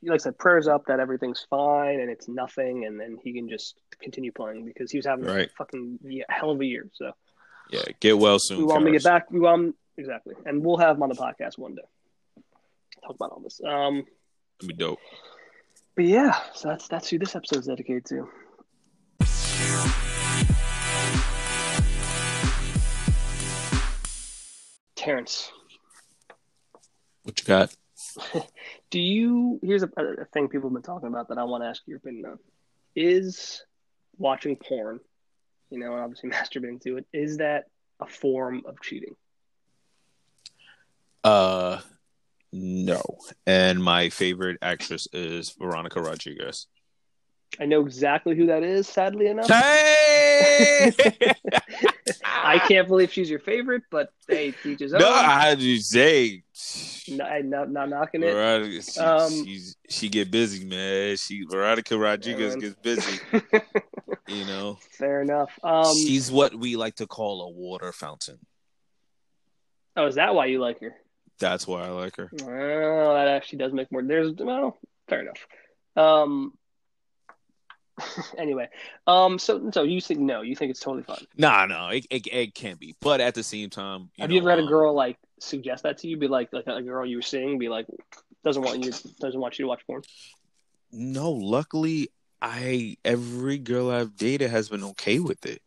[0.03, 3.51] Like I said, prayers up that everything's fine and it's nothing, and then he can
[3.51, 5.49] just continue playing because he was having Right.
[5.49, 6.89] a fucking yeah, hell of a year.
[6.95, 7.13] So
[7.71, 8.59] Yeah, get well soon.
[8.59, 9.31] we want him to get back.
[9.31, 11.83] We want him, exactly, and we'll have him on the podcast one day.
[13.05, 13.61] Talk about all this.
[13.63, 14.05] Um,
[14.61, 14.99] That'd be dope.
[15.97, 18.29] but yeah, so that's that's who this episode's dedicated to.
[24.97, 25.51] Terrence,
[27.23, 27.75] What you got?
[28.91, 29.59] do you?
[29.63, 31.97] Here's a, a thing people have been talking about that I want to ask your
[31.97, 32.39] opinion on:
[32.95, 33.65] Is
[34.19, 35.01] watching porn,
[35.71, 37.65] you know, and obviously masturbating to it, is that
[37.99, 39.17] a form of cheating?
[41.25, 41.81] Uh,
[42.53, 43.03] no.
[43.47, 46.67] And my favorite actress is Veronica Rodriguez.
[47.61, 48.87] I know exactly who that is.
[48.89, 50.93] Sadly enough, Hey!
[52.25, 55.01] I can't believe she's your favorite, but hey, teach his own.
[55.01, 56.43] No, I just say.
[57.09, 58.33] No, I'm not, not knocking it.
[58.33, 61.17] Veronica, she, Um, she's, she get busy, man.
[61.17, 62.61] She Veronica Rodriguez man.
[62.61, 63.21] gets busy.
[64.29, 65.51] You know, Fair enough.
[65.65, 68.39] Um, she's what we like to call a water fountain.
[69.97, 70.95] oh, is that why you like her?
[71.41, 72.31] That's why I like her.
[72.45, 74.03] Well, that actually does make more.
[74.03, 74.79] There's well,
[75.09, 75.47] fair enough.
[75.97, 76.53] Um.
[78.39, 78.69] anyway,
[79.07, 79.39] um.
[79.39, 80.43] So, so you think no?
[80.43, 81.27] You think it's totally fine?
[81.37, 84.35] Nah, no, it, it, it can be, but at the same time, you Have know,
[84.35, 86.17] you ever had a um, girl like suggest that to you?
[86.19, 87.87] Be like, like a girl you were seeing, be like,
[88.45, 90.03] doesn't want you, doesn't want you to watch porn.
[90.93, 92.11] No, luckily,
[92.43, 95.63] I every girl I've dated has been okay with it.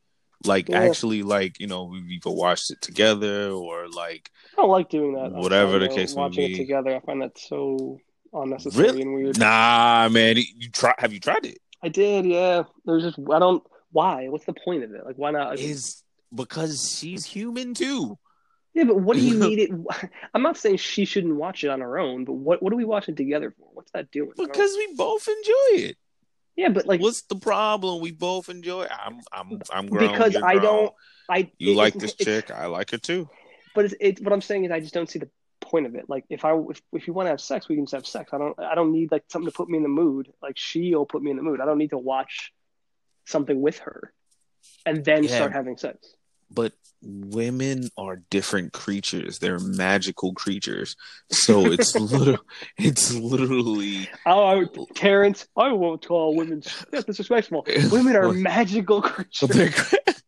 [0.45, 0.79] Like Yeah.
[0.81, 5.13] actually, like you know, we've either watched it together or like I don't like doing
[5.13, 5.31] that.
[5.31, 7.99] Whatever the case may watching it together, I find that so
[8.33, 9.01] unnecessary Really?
[9.03, 9.39] and weird.
[9.39, 10.37] nah, man.
[10.37, 10.93] You try?
[10.97, 11.59] Have you tried it?
[11.81, 12.63] I did, yeah.
[12.85, 13.63] There's just I don't.
[13.91, 14.27] Why?
[14.29, 15.05] What's the point of it?
[15.05, 15.59] Like, why not?
[15.59, 16.01] Is
[16.33, 18.17] because she's human too.
[18.73, 19.69] Yeah, but what do you need it?
[20.33, 22.85] I'm not saying she shouldn't watch it on her own, but what what are we
[22.85, 23.67] watching together for?
[23.73, 24.31] What's that doing?
[24.35, 25.97] Because we both enjoy it.
[26.55, 28.01] Yeah, but like What's the problem?
[28.01, 28.85] We both enjoy.
[28.89, 30.11] I'm I'm I'm grown.
[30.11, 30.61] because I grown.
[30.63, 30.93] don't.
[31.29, 32.51] I You it- like it's- this it's- chick?
[32.55, 33.29] I like her too.
[33.75, 35.29] but it's, it's what I'm saying is I just don't see the
[35.61, 36.05] point of it.
[36.09, 38.31] Like if I if, if you want to have sex, we can just have sex.
[38.33, 40.31] I don't I don't need like something to put me in the mood.
[40.41, 41.61] Like she'll put me in the mood.
[41.61, 42.51] I don't need to watch
[43.25, 44.13] something with her
[44.85, 45.29] and then Yeah.
[45.35, 45.97] start having sex.
[46.53, 49.39] But women are different creatures.
[49.39, 50.95] They're magical creatures.
[51.31, 52.39] So it's little.
[52.77, 54.09] It's literally.
[54.25, 56.63] Oh, I, Terrence, I won't call women.
[56.91, 57.65] That's disrespectful.
[57.91, 59.93] Women are magical creatures.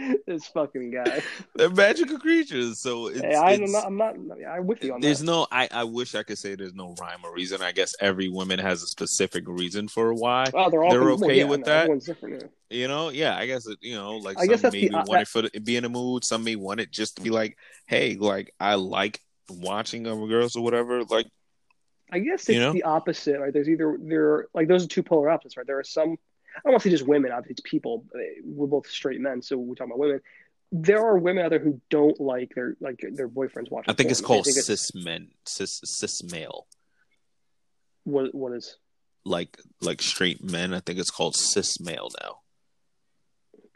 [0.26, 1.22] This fucking guy.
[1.54, 2.78] they're magical creatures.
[2.78, 3.20] So it's.
[3.20, 3.86] Hey, I'm it's- not.
[3.86, 4.16] I'm not.
[4.48, 5.26] I'm with you on there's that.
[5.26, 5.46] no.
[5.50, 7.62] I, I wish I could say there's no rhyme or reason.
[7.62, 10.46] I guess every woman has a specific reason for why.
[10.54, 11.88] Oh, they're all they're okay yeah, with that?
[12.04, 12.42] Different.
[12.42, 12.48] Yeah.
[12.78, 15.22] You know, yeah, I guess it, you know, like I some the- maybe uh, want
[15.22, 16.24] it for the, be in a mood.
[16.24, 20.56] Some may want it just to be like, hey, like I like watching other girls
[20.56, 21.02] or whatever.
[21.04, 21.26] Like,
[22.12, 22.72] I guess it's You know?
[22.72, 23.52] the opposite, right?
[23.52, 25.66] There's either there like those are two polar opposites, right?
[25.66, 26.16] There are some.
[26.60, 27.32] I don't want to say just women.
[27.32, 28.04] Obviously, it's people.
[28.14, 30.20] Uh, We're both straight men, so we're talking about women.
[30.72, 33.90] There are women out there who don't like their like their boyfriends watching.
[33.90, 36.66] I think it's called think it's- cis men, cis cis male,
[38.04, 38.76] What what is?
[39.24, 40.72] like like straight men.
[40.72, 42.36] I think it's called cis male now.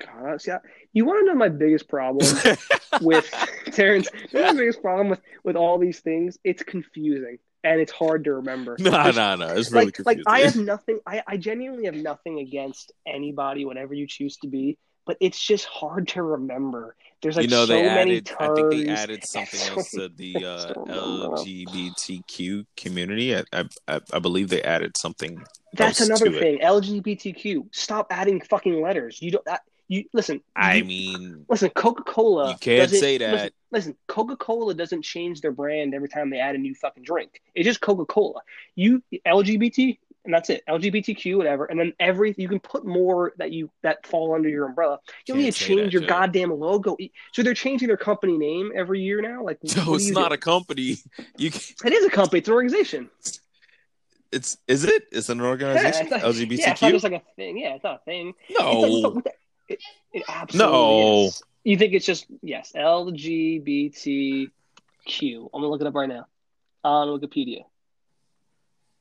[0.04, 0.58] God, see, I,
[0.92, 2.26] you want to know my biggest problem
[3.00, 3.30] with
[3.72, 4.08] Terrence?
[4.32, 6.38] my biggest problem with with all these things?
[6.44, 8.76] It's confusing and it's hard to remember.
[8.78, 9.46] no, no, no.
[9.48, 10.22] It's really like, confusing.
[10.26, 11.00] like I have nothing.
[11.06, 14.78] I, I genuinely have nothing against anybody, whatever you choose to be.
[15.06, 16.96] But it's just hard to remember.
[17.20, 18.38] There's like you know, so they many terms.
[18.40, 20.72] I think they added something so else to the uh.
[20.74, 23.36] LGBTQ community.
[23.36, 25.42] I, I I believe they added something.
[25.72, 26.40] That's another to it.
[26.40, 26.58] thing.
[26.60, 27.74] LGBTQ.
[27.74, 29.20] Stop adding fucking letters.
[29.20, 29.44] You don't.
[29.46, 30.40] That, you listen.
[30.56, 31.70] I you- mean, listen.
[31.70, 32.50] Coca Cola.
[32.50, 33.32] You can't say that.
[33.32, 37.02] Listen, listen Coca Cola doesn't change their brand every time they add a new fucking
[37.02, 37.42] drink.
[37.54, 38.40] It's just Coca Cola.
[38.74, 40.62] You LGBT, and that's it.
[40.66, 41.66] LGBTQ, whatever.
[41.66, 45.00] And then every you can put more that you that fall under your umbrella.
[45.26, 46.96] You don't need to change your goddamn logo.
[47.32, 49.44] So they're changing their company name every year now.
[49.44, 50.34] Like, no, it's not do?
[50.34, 50.96] a company.
[51.36, 52.38] You can, It is a company.
[52.38, 53.10] It's an organization.
[54.32, 55.04] it's is it?
[55.12, 56.02] It's an Yeah, organization.
[56.06, 56.58] it's not, LGBTQ.
[56.58, 57.58] Yeah, it's not just like a thing.
[57.58, 58.32] Yeah, it's not a thing.
[58.58, 59.34] no, It's like-
[59.68, 59.80] it,
[60.12, 61.24] it absolutely No.
[61.26, 61.42] is.
[61.64, 64.50] You think it's just yes, LGBTQ.
[65.08, 66.26] I'm gonna look it up right now
[66.82, 67.64] on Wikipedia.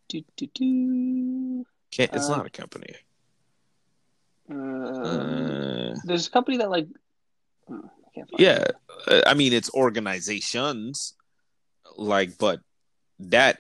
[0.08, 1.66] Do, do, do.
[1.92, 2.94] Can't, it's uh, not a company.
[4.50, 6.88] Uh, Uh, there's a company that like.
[7.68, 7.80] hmm,
[8.18, 8.76] I yeah, it.
[9.08, 11.16] uh, I mean it's organizations,
[11.98, 12.60] like, but
[13.20, 13.60] that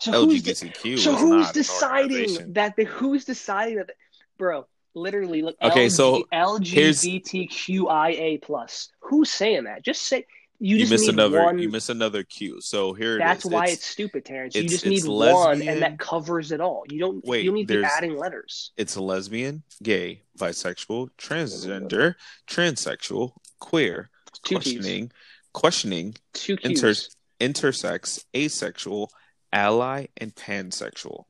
[0.00, 0.98] So who's de- LGBTQ.
[0.98, 2.76] so who's deciding that?
[2.76, 3.90] The, who's deciding that?
[4.38, 5.56] Bro, literally, look.
[5.62, 8.90] Okay, LG, so LGBTQIA plus.
[9.00, 9.82] Who's saying that?
[9.84, 10.26] Just say.
[10.62, 11.42] You You just miss need another.
[11.42, 11.58] one.
[11.58, 13.50] You miss another q So here that's is.
[13.50, 14.54] why It's- it's, stupid, Terrence.
[14.54, 16.82] You just need it's one, and that covers it all.
[16.90, 17.24] You don't.
[17.24, 18.70] Wait, you need to be adding letters.
[18.76, 22.14] it's a lesbian, gay, bisexual, transgender,
[22.46, 24.10] transsexual, queer,
[24.42, 24.74] Two T's.
[24.74, 25.12] questioning,
[25.54, 27.16] questioning, Two Q's.
[27.40, 29.10] inter- intersex, asexual,
[29.54, 31.24] ally, and pansexual.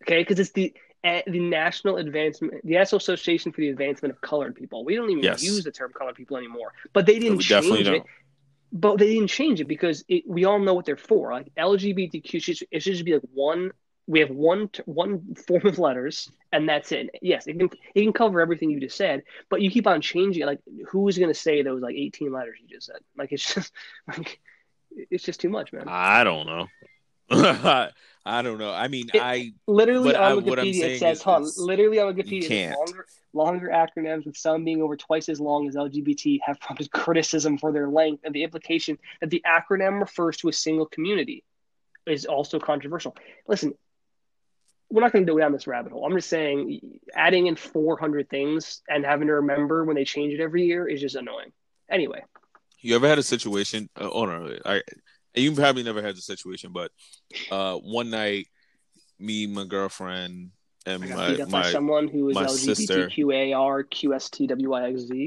[0.02, 0.74] Okay, because it's the
[1.04, 4.84] eh, the National Advancement, the National Association for the Advancement of Colored People.
[4.84, 5.42] We don't even Yes.
[5.42, 8.02] use the term colored people anymore, but they didn't change it.
[8.70, 11.32] But they didn't change it because it, we all know what they're for.
[11.32, 13.70] Like LGBTQ, should, it should just be like one.
[14.06, 17.10] We have one one form of letters, and that's it.
[17.22, 20.42] Yes, it can it can cover everything you just said, but you keep on changing.
[20.42, 20.46] it.
[20.46, 22.96] Like, who is going to say those like eighteen letters you just said?
[23.16, 23.72] Like, it's just
[24.08, 24.38] like
[25.10, 25.84] it's just too much, man.
[25.86, 26.66] I don't know.
[28.26, 28.72] I don't know.
[28.72, 31.40] I mean, It- I Literally I- on what I'm Wikipedia saying it says, is- "Huh."
[31.56, 35.76] Literally on you Wikipedia, longer longer acronyms with some being over twice as long as
[35.76, 40.48] LGBT have prompted criticism for their length and the implication that the acronym refers to
[40.48, 41.44] a single community
[42.06, 43.14] is also controversial.
[43.46, 43.74] Listen,
[44.90, 46.06] we're not going to go down this rabbit hole.
[46.06, 50.40] I'm just saying adding in 400 things and having to remember when they change it
[50.40, 51.52] every year is just annoying.
[51.90, 52.24] Anyway,
[52.80, 53.90] You ever had a situation?
[53.94, 54.82] Uh, oh no, I
[55.38, 56.90] you probably never had the situation, but
[57.50, 58.46] uh, one night,
[59.18, 60.50] me, my girlfriend,
[60.86, 63.84] and my beat up by my someone who is my sister- LGBTQAR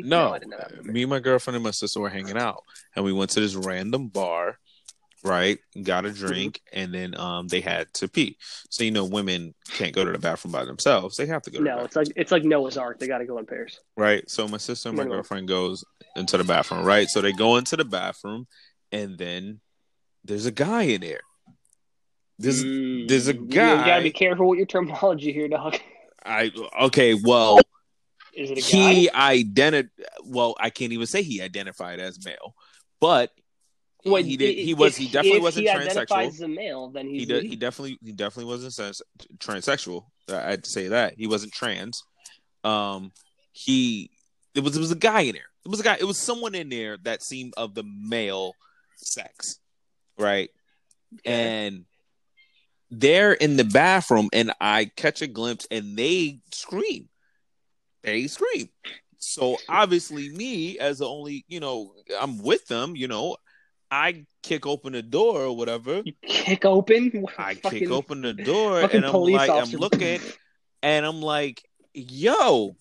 [0.03, 0.85] no, I didn't know that.
[0.85, 2.63] me, my girlfriend, and my sister were hanging out,
[2.95, 4.57] and we went to this random bar,
[5.23, 5.59] right?
[5.83, 8.37] Got a drink, and then um they had to pee.
[8.69, 11.59] So you know, women can't go to the bathroom by themselves; they have to go.
[11.59, 12.99] To No, it's like it's like Noah's Ark.
[12.99, 13.79] They got to go in pairs.
[13.97, 14.27] right?
[14.29, 15.17] So my sister and my Minimum.
[15.19, 15.83] girlfriend goes
[16.15, 17.07] into the bathroom, right?
[17.07, 18.47] So they go into the bathroom,
[18.91, 19.59] and then
[20.23, 21.21] there's a guy in there.
[22.39, 23.79] There's Mm, there's a guy.
[23.79, 25.77] You gotta be careful with your terminology here, dog.
[26.25, 26.51] I
[26.81, 27.59] okay, well
[28.33, 28.93] Is it a guy?
[28.93, 29.89] he identi
[30.25, 32.55] well I can't even say he identified as male,
[32.99, 33.31] but
[34.03, 36.27] Wait, he did he was he definitely wasn't he transsexual.
[36.27, 39.01] as a male, then He did he definitely he definitely wasn't trans-
[39.37, 40.05] transsexual.
[40.29, 42.03] I'd say that he wasn't trans.
[42.63, 43.11] Um,
[43.51, 44.09] he
[44.55, 45.49] it was it was a guy in there.
[45.65, 45.97] It was a guy.
[45.99, 48.53] It was someone in there that seemed of the male
[48.95, 49.59] sex,
[50.21, 50.49] right?
[51.25, 51.85] And
[52.89, 57.09] they're in the bathroom, and I catch a glimpse, and they scream.
[58.03, 58.69] They scream.
[59.17, 62.95] So obviously, me as the only, you know, I'm with them.
[62.95, 63.37] You know,
[63.89, 66.01] I kick open the door or whatever.
[66.03, 67.25] you kick open.
[67.37, 69.75] I Fucking- kick open the door and I'm like, officer.
[69.75, 70.19] I'm looking,
[70.81, 71.63] and I'm like,
[71.93, 72.75] yo.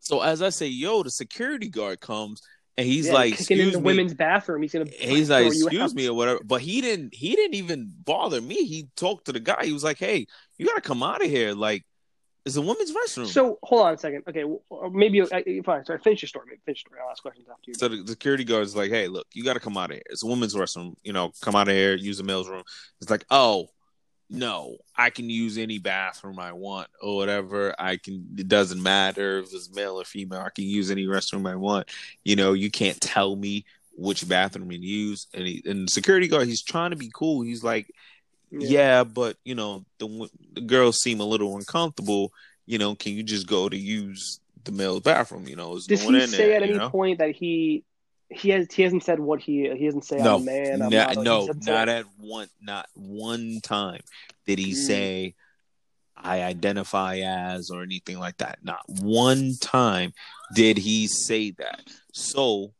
[0.00, 2.40] So as I say, yo, the security guard comes
[2.78, 3.84] and he's Yeah, like, kicking in excuse the me.
[3.84, 4.62] women's bathroom.
[4.62, 4.86] He's gonna.
[4.90, 6.40] He's like, excuse me or whatever.
[6.44, 7.14] But he didn't.
[7.14, 8.64] He didn't even bother me.
[8.64, 9.64] He talked to the guy.
[9.64, 10.26] He was like, hey,
[10.58, 11.54] you gotta come out of here.
[11.54, 11.84] Like,
[12.44, 13.26] it's a women's restroom.
[13.26, 14.22] So hold on a second.
[14.28, 15.26] Okay, well, maybe uh,
[15.64, 15.84] fine.
[15.84, 16.46] Sorry, finish your story.
[16.64, 17.00] Finish your story.
[17.02, 17.74] I'll ask questions after you.
[17.74, 20.02] So the security guard's like, "Hey, look, you got to come out of here.
[20.10, 20.94] It's a women's restroom.
[21.02, 21.94] You know, come out of here.
[21.96, 22.62] Use the male's room."
[23.00, 23.68] It's like, "Oh,
[24.28, 27.74] no, I can use any bathroom I want or whatever.
[27.78, 28.26] I can.
[28.36, 30.40] It doesn't matter if it's male or female.
[30.40, 31.88] I can use any restroom I want.
[32.24, 33.64] You know, you can't tell me
[33.96, 37.42] which bathroom to use." And, he, and the security guard, he's trying to be cool.
[37.42, 37.92] He's like,
[38.50, 42.32] "Yeah, but you know, the the girls seem a little uncomfortable.
[42.66, 46.02] You know, can you just go to use?" The male's bathroom, you know, there's Does
[46.02, 46.56] he in say there.
[46.56, 46.90] at any know?
[46.90, 47.84] point that he
[48.28, 50.20] he has he hasn't said what he he hasn't said.
[50.20, 54.00] no, I'm man I'm not, not, no, say at one, not one time
[54.46, 54.74] did he Mm.
[54.76, 55.34] say
[56.16, 58.58] I identify as or anything like that.
[58.62, 60.12] Not one time
[60.54, 61.82] did he say that.
[62.12, 62.72] So,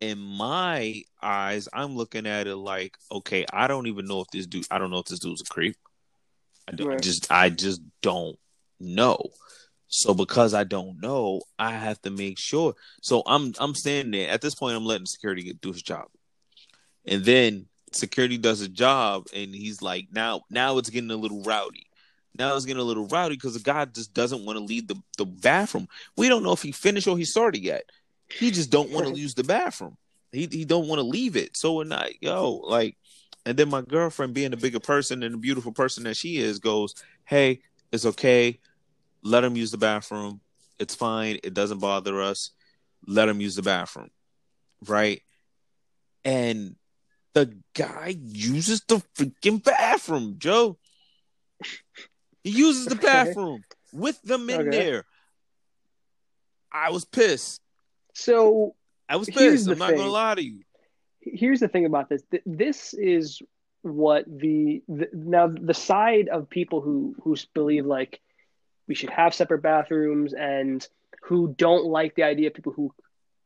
[0.00, 4.46] in my eyes, I'm looking at it like, okay, I don't even know if this
[4.46, 5.76] dude, I don't know if this dude's a creep.
[6.68, 7.02] I don't I Right.
[7.02, 8.38] just, I just don't
[8.78, 9.18] know.
[9.88, 12.74] So because I don't know, I have to make sure.
[13.00, 14.30] So I'm I'm standing there.
[14.30, 16.06] At this point, I'm letting security get do his job.
[17.06, 21.42] And then security does a job and he's like, now now it's getting a little
[21.42, 21.86] rowdy.
[22.36, 24.96] Now it's getting a little rowdy because the guy just doesn't want to leave the,
[25.18, 25.88] the bathroom.
[26.16, 27.84] We don't know if he finished or he started yet.
[28.28, 29.96] He just don't want to use the bathroom.
[30.32, 31.56] He he don't want to leave it.
[31.56, 32.96] So we're not, yo, like,
[33.46, 36.58] and then my girlfriend, being a bigger person and the beautiful person that she is,
[36.58, 37.60] goes, Hey,
[37.92, 38.58] it's okay.
[39.24, 40.40] Let them use the bathroom.
[40.78, 41.38] It's fine.
[41.42, 42.50] It doesn't bother us.
[43.06, 44.10] Let them use the bathroom.
[44.86, 45.22] Right?
[46.24, 46.76] and
[47.34, 50.78] the guy uses the freaking bathroom, Joe.
[52.42, 54.70] He uses the bathroom with them in okay.
[54.70, 55.04] there.
[56.72, 57.60] I was pissed.
[58.14, 58.74] So
[59.08, 59.68] I was pissed.
[59.68, 59.98] I'm not thing.
[59.98, 60.60] gonna lie to you.
[61.20, 62.22] Here's the thing about this.
[62.44, 63.40] This is
[63.82, 68.20] what the, the now the side of people who who believe like
[68.88, 70.86] we should have separate bathrooms and
[71.22, 72.92] who don't like the idea of people who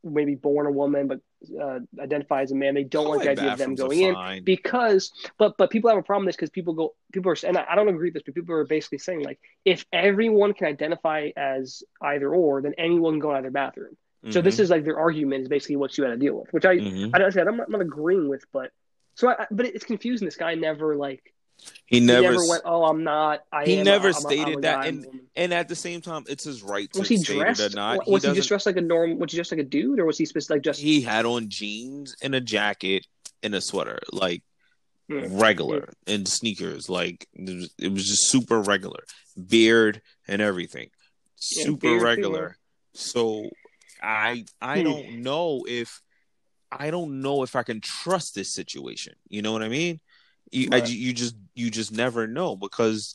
[0.04, 1.20] maybe born a woman but
[1.60, 5.12] uh, identify as a man they don't like the idea of them going in because
[5.38, 7.66] but but people have a problem with this because people go people are and I,
[7.70, 11.30] I don't agree with this but people are basically saying like if everyone can identify
[11.36, 14.30] as either or then anyone can go in either bathroom mm-hmm.
[14.30, 14.62] so this mm-hmm.
[14.62, 17.14] is like their argument is basically what you had to deal with which i mm-hmm.
[17.14, 18.70] i don't say i'm not, I'm not agreeing with but
[19.18, 20.26] so, I, but it's confusing.
[20.26, 21.34] This guy never like
[21.86, 22.62] he never, he never went.
[22.64, 23.44] Oh, I'm not.
[23.50, 26.44] I he am, never I'm, stated I'm that, and and at the same time, it's
[26.44, 28.06] his right to was he state dressed, it or not.
[28.06, 29.18] Was he, he just dressed like a norm?
[29.18, 30.80] Was he just like a dude, or was he supposed like just?
[30.80, 33.06] He had on jeans and a jacket
[33.42, 34.42] and a sweater, like
[35.10, 35.40] mm.
[35.40, 36.14] regular, mm.
[36.14, 36.88] and sneakers.
[36.88, 39.04] Like it was, it was, just super regular,
[39.48, 40.90] beard and everything,
[41.36, 42.56] super yeah, regular.
[42.92, 43.48] So
[44.02, 44.84] I I hmm.
[44.84, 46.02] don't know if
[46.70, 49.14] I don't know if I can trust this situation.
[49.28, 50.00] You know what I mean?
[50.50, 50.84] You, right.
[50.84, 53.12] I, you just you just never know because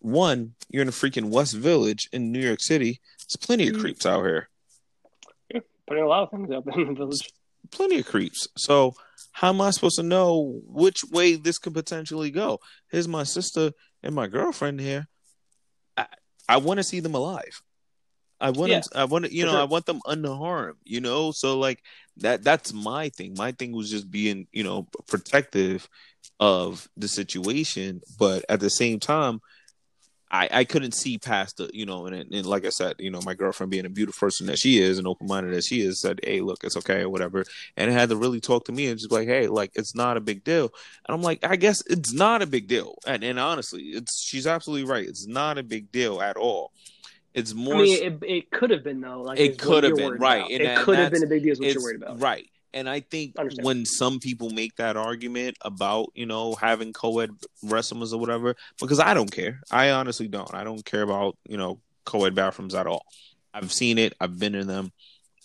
[0.00, 3.00] one, you're in a freaking West Village in New York City.
[3.20, 3.80] There's plenty of mm.
[3.80, 4.48] creeps out here.
[5.52, 7.28] Yeah, putting a lot of things up in the village.
[7.70, 8.48] Plenty of creeps.
[8.56, 8.94] So
[9.32, 12.60] how am I supposed to know which way this could potentially go?
[12.90, 13.72] Here's my sister
[14.02, 15.08] and my girlfriend here.
[15.96, 16.06] I,
[16.48, 17.62] I want to see them alive.
[18.40, 19.60] I want yeah, them, I want you know sure.
[19.60, 21.32] I want them unharmed, you know.
[21.32, 21.82] So like
[22.20, 23.34] that that's my thing.
[23.36, 25.88] My thing was just being you know protective
[26.40, 29.40] of the situation, but at the same time,
[30.30, 33.20] I I couldn't see past the you know and, and like I said, you know
[33.24, 36.00] my girlfriend being a beautiful person that she is and open minded as she is
[36.00, 37.44] said, hey look it's okay or whatever,
[37.76, 40.20] and had to really talk to me and just like hey like it's not a
[40.20, 40.70] big deal,
[41.06, 44.46] and I'm like I guess it's not a big deal, and and honestly it's she's
[44.46, 46.72] absolutely right, it's not a big deal at all
[47.38, 47.74] it's more.
[47.74, 49.22] I mean, it, it could have been though.
[49.22, 50.50] Like it could have been right.
[50.50, 51.52] It could have been a big deal.
[51.52, 52.48] Is what you're worried about, right?
[52.74, 57.30] And I think when some people make that argument about you know having co-ed
[57.64, 59.60] restrooms or whatever, because I don't care.
[59.70, 60.52] I honestly don't.
[60.54, 63.06] I don't care about you know co-ed bathrooms at all.
[63.54, 64.14] I've seen it.
[64.20, 64.92] I've been in them.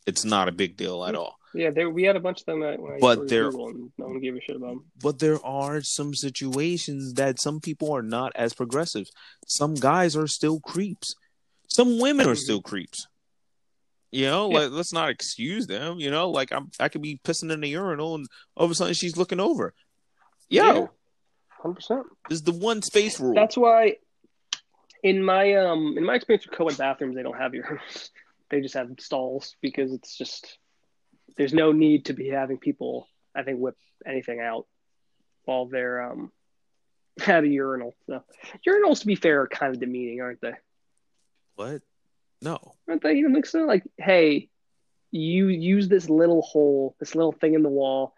[0.05, 1.19] It's not a big deal at mm.
[1.19, 1.37] all.
[1.53, 4.35] Yeah, there we had a bunch of them at, when but there, no one gave
[4.35, 4.85] a shit about them.
[5.01, 9.07] But there are some situations that some people are not as progressive.
[9.47, 11.15] Some guys are still creeps.
[11.67, 13.07] Some women are still creeps.
[14.11, 14.59] You know, yeah.
[14.59, 15.99] like let's not excuse them.
[15.99, 18.75] You know, like I'm, I could be pissing in the urinal, and all of a
[18.75, 19.73] sudden she's looking over.
[20.49, 20.91] Yo,
[21.49, 22.05] hundred percent.
[22.29, 23.33] This is the one space rule.
[23.33, 23.95] That's why,
[25.01, 28.09] in my um, in my experience with co-ed bathrooms, they don't have urinals.
[28.51, 30.59] they just have stalls because it's just
[31.35, 33.07] there's no need to be having people.
[33.35, 34.67] I think whip anything out
[35.45, 36.31] while they're um
[37.27, 37.95] at a urinal.
[38.05, 38.23] So
[38.67, 40.53] urinals, to be fair, are kind of demeaning, aren't they?
[41.55, 41.81] What?
[42.41, 42.75] No.
[42.87, 43.13] Aren't they?
[43.13, 43.59] You think so?
[43.59, 44.49] Like, hey,
[45.11, 48.15] you use this little hole, this little thing in the wall,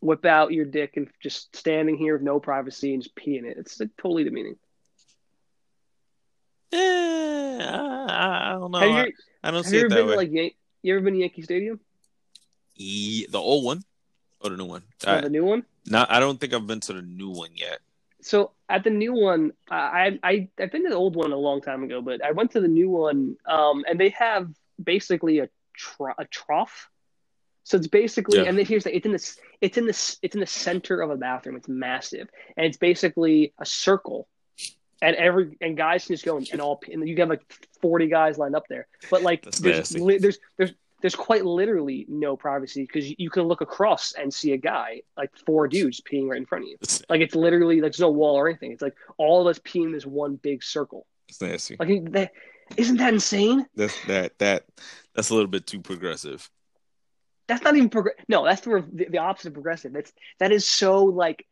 [0.00, 3.44] whip out your dick, and just standing here with no privacy and just pee in
[3.44, 3.56] it.
[3.56, 4.56] It's like, totally demeaning.
[6.72, 8.82] Eh, I, I don't know.
[8.82, 9.12] You, I,
[9.44, 10.16] I, don't see it that way.
[10.16, 10.32] like,
[10.82, 11.80] you ever been to Yankee Stadium?
[12.74, 13.84] Yeah, the old one
[14.40, 14.82] or the new one?
[15.06, 15.64] Oh, the new one?
[15.86, 17.80] No, I don't think I've been to the new one yet
[18.22, 21.60] so at the new one, I, I I've been to the old one a long
[21.60, 24.48] time ago, but I went to the new one, um, and they have
[24.82, 26.88] basically a tr- a trough.
[27.64, 28.44] So it's basically, yeah.
[28.44, 31.10] and then here's the, it's in this, it's in this, it's in the center of
[31.10, 31.56] a bathroom.
[31.56, 34.26] It's massive, and it's basically a circle,
[35.00, 37.42] and every and guys can just go and, and all, and you have like
[37.80, 38.86] forty guys lined up there.
[39.10, 40.72] But like, there's, there's there's
[41.02, 45.30] there's quite literally no privacy because you can look across and see a guy like
[45.44, 46.76] four dudes peeing right in front of you.
[46.80, 48.72] It's, Like it's literally like there's no wall or anything.
[48.72, 51.06] It's like all of us peeing in this one big circle.
[51.28, 51.76] It's nasty.
[51.78, 52.32] Like that,
[52.76, 53.66] isn't that insane?
[53.74, 54.64] That's that that
[55.14, 56.48] that's a little bit too progressive.
[57.48, 58.24] That's not even progressive.
[58.28, 59.92] No, that's the, the opposite of progressive.
[59.92, 61.44] That's that is so like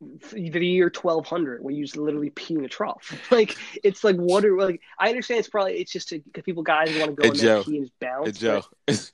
[0.00, 3.12] the year 1200 when you just literally pee in a trough.
[3.30, 6.96] Like it's like what are like I understand it's probably it's just because people guys
[6.98, 7.64] want to go hey, in Joe.
[7.64, 8.26] pee and just bounce.
[8.26, 9.10] Hey, Joe, but...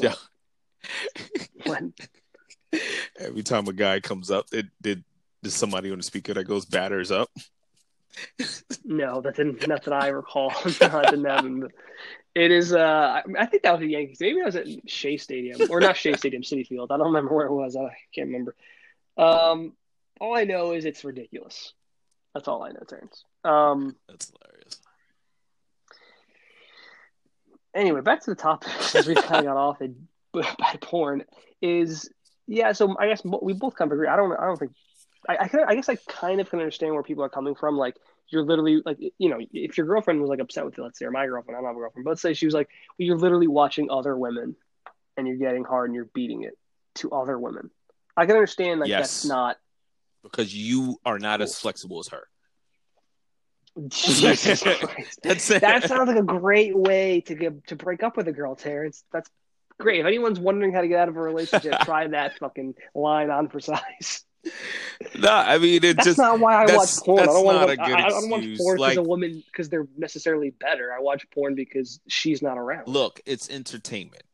[0.00, 0.14] Joe.
[1.64, 1.94] when
[3.18, 5.04] every time a guy comes up, it did
[5.42, 7.28] there's somebody on the speaker that goes batters up.
[8.84, 9.66] no, that didn't.
[9.66, 10.52] Not that I recall.
[10.64, 11.60] no, didn't happen.
[11.60, 11.72] But
[12.34, 12.72] it is.
[12.72, 14.18] Uh, I think that was the Yankees.
[14.20, 16.92] Maybe I was at Shea Stadium or not Shea Stadium, Citi Field.
[16.92, 17.76] I don't remember where it was.
[17.76, 18.54] I can't remember.
[19.16, 19.72] Um,
[20.22, 21.74] all I know is it's ridiculous.
[22.32, 23.24] That's all I know, Terrence.
[23.44, 24.80] Um, That's hilarious.
[27.74, 29.90] Anyway, back to the topic as we kind of got off it
[30.32, 31.24] by porn
[31.60, 32.08] is
[32.46, 34.06] Yeah, so I guess we both kind of agree.
[34.06, 34.32] I don't.
[34.32, 34.72] I don't think.
[35.28, 37.76] I, I, can, I guess I kind of can understand where people are coming from.
[37.76, 37.96] Like
[38.28, 41.04] you're literally like you know if your girlfriend was like upset with you, let's say,
[41.04, 42.68] or my girlfriend, I don't have a girlfriend, but let's say she was like,
[42.98, 44.54] well, you're literally watching other women,
[45.16, 46.56] and you're getting hard and you're beating it
[46.96, 47.70] to other women.
[48.16, 49.00] I can understand like yes.
[49.00, 49.56] that's not
[50.22, 52.28] because you are not as flexible as her.
[53.88, 55.20] Jesus Christ.
[55.22, 55.60] That's it.
[55.60, 59.04] That sounds like a great way to get to break up with a girl, Terrence.
[59.12, 59.30] That's
[59.78, 60.00] great.
[60.00, 63.48] If anyone's wondering how to get out of a relationship, try that fucking line on
[63.48, 64.24] for size.
[65.16, 67.20] No, I mean it that's just not why I watch porn.
[67.20, 67.80] I don't want to.
[67.80, 70.92] I, I, don't watch porn like, because a woman because they're necessarily better.
[70.92, 72.88] I watch porn because she's not around.
[72.88, 74.24] Look, it's entertainment.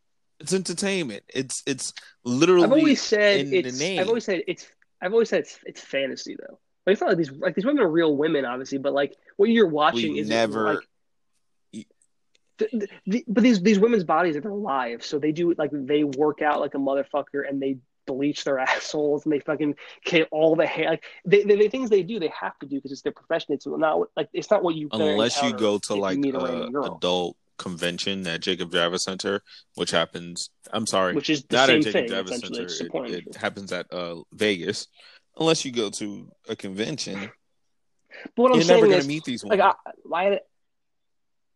[0.40, 1.24] It's entertainment.
[1.28, 1.92] It's it's
[2.24, 2.64] literally.
[2.64, 3.82] I've always said it's.
[3.82, 4.66] I've always said it's.
[5.00, 6.58] I've always said it's, it's fantasy though.
[6.86, 9.50] Like it's not like these like these women are real women, obviously, but like what
[9.50, 10.74] you're watching we is never.
[10.74, 11.86] Like,
[12.58, 16.42] the, the, but these these women's bodies are alive, so they do like they work
[16.42, 20.66] out like a motherfucker, and they bleach their assholes, and they fucking get all the
[20.66, 20.90] hair.
[20.90, 23.54] Like they, they, the things they do, they have to do because it's their profession.
[23.54, 28.26] It's not like it's not what you unless you go to like a adult convention
[28.26, 29.42] at Jacob Javits Center,
[29.74, 30.50] which happens.
[30.72, 33.04] I'm sorry, which is not at Jacob Javits Center.
[33.06, 34.86] It, it happens at uh, Vegas.
[35.38, 37.30] Unless you go to a convention,
[38.34, 39.58] but what I'm you're saying never going to meet these women.
[39.58, 40.40] Like I, I had,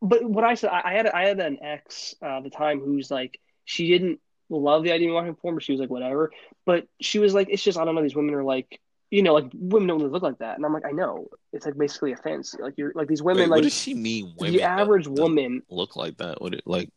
[0.01, 3.11] but what I said, I had I had an ex uh, at the time who's
[3.11, 6.31] like she didn't love the idea of watching porn, but she was like whatever.
[6.65, 8.03] But she was like, it's just I don't know.
[8.03, 8.81] These women are like
[9.13, 10.57] you know, like women don't really look like that.
[10.57, 11.29] And I'm like, I know.
[11.53, 12.59] It's like basically a fantasy.
[12.61, 13.43] Like you're like these women.
[13.43, 14.35] Wait, like, what does she mean?
[14.39, 16.41] Women the average woman look like that.
[16.41, 16.91] What it like?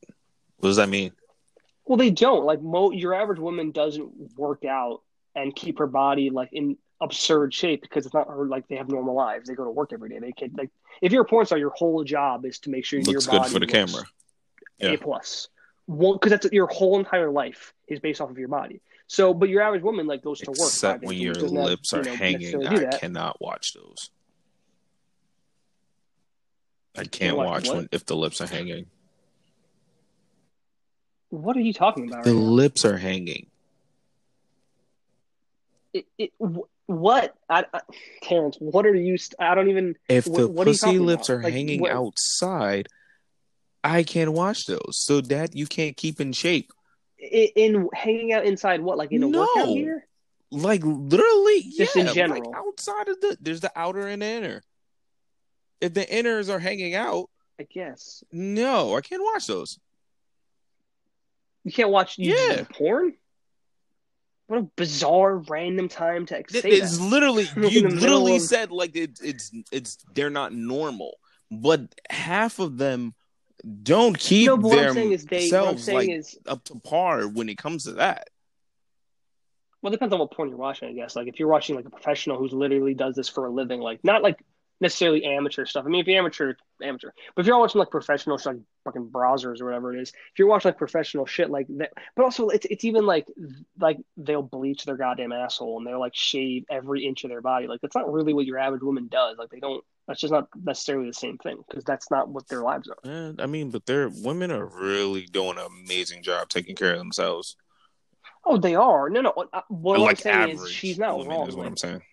[0.58, 1.12] What does that mean?
[1.86, 2.46] Well, they don't.
[2.46, 5.02] Like mo, your average woman doesn't work out
[5.36, 8.90] and keep her body like in absurd shape because it's not her like they have
[8.90, 9.48] normal lives.
[9.48, 10.20] They go to work every day.
[10.20, 10.70] They can like
[11.02, 13.52] if you're a porn star, your whole job is to make sure looks your good
[13.52, 14.04] for the camera.
[14.80, 14.92] Yeah.
[14.92, 15.50] A plus.
[15.86, 18.82] One because that's your whole entire life is based off of your body.
[19.08, 20.58] So, but your average woman like goes to work.
[20.58, 24.10] Except when your lips have, are you know, hanging, I cannot watch those.
[26.98, 28.88] I can't watch when if the lips are hanging.
[31.30, 32.24] What are you talking about?
[32.24, 33.48] The right lips are hanging.
[35.94, 36.32] It, it,
[36.88, 37.82] what, I, I,
[38.22, 38.58] Terrence?
[38.60, 39.18] What are you?
[39.18, 39.96] St- I don't even.
[40.08, 41.40] If the what, pussy lips about?
[41.40, 41.92] are like, hanging what?
[41.92, 42.88] outside,
[43.84, 45.04] I can't watch those.
[45.04, 46.72] So that you can't keep in shape
[47.32, 49.40] in, in hanging out inside what like in a no.
[49.42, 50.08] workout gear?
[50.52, 52.44] Like literally, just yeah, in general.
[52.44, 54.62] Like outside of the there's the outer and inner.
[55.82, 58.24] If the inners are hanging out, I guess.
[58.32, 59.80] No, I can't watch those.
[61.64, 62.64] You can't watch yeah.
[62.74, 63.14] porn.
[64.48, 67.04] What a bizarre random time to say It's that.
[67.04, 68.44] literally you literally of...
[68.44, 71.18] said like it, it's it's they're not normal,
[71.50, 73.16] but half of them
[73.82, 78.28] don't keep no, themselves like is, up to par when it comes to that.
[79.82, 81.16] Well, it depends on what porn you're watching, I guess.
[81.16, 84.04] Like if you're watching like a professional who's literally does this for a living, like
[84.04, 84.44] not like
[84.82, 85.86] necessarily amateur stuff.
[85.86, 87.12] I mean, if you're amateur, amateur.
[87.36, 90.40] But if you're watching like professional shit, like fucking Brazzers or whatever it is, if
[90.40, 93.28] you're watching like professional shit like that, but also it's it's even like
[93.80, 97.68] like they'll bleach their goddamn asshole and they'll like shave every inch of their body.
[97.68, 99.38] Like that's not really what your average woman does.
[99.38, 99.84] Like they don't.
[100.08, 102.98] That's just not necessarily the same thing because that's not what their lives are.
[103.04, 107.00] Yeah, I mean, but they're women are really doing an amazing job taking care of
[107.00, 107.56] themselves.
[108.46, 109.10] Oh, they are.
[109.10, 109.34] No, no.
[109.52, 111.48] Uh, what like I'm saying is she's not wrong.
[111.48, 112.04] Is what I'm saying.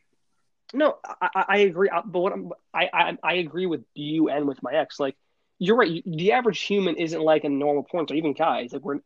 [0.73, 1.89] No, I, I agree.
[1.89, 4.99] Uh, but what I'm, I, I I agree with you and with my ex.
[4.99, 5.17] Like
[5.59, 6.03] you're right.
[6.07, 8.17] The average human isn't like a normal porn star.
[8.17, 9.01] Even guys, like we're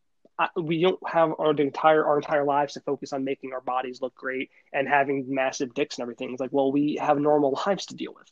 [0.55, 4.15] we don't have our entire our entire lives to focus on making our bodies look
[4.15, 6.31] great and having massive dicks and everything.
[6.31, 8.31] It's like, well, we have normal lives to deal with,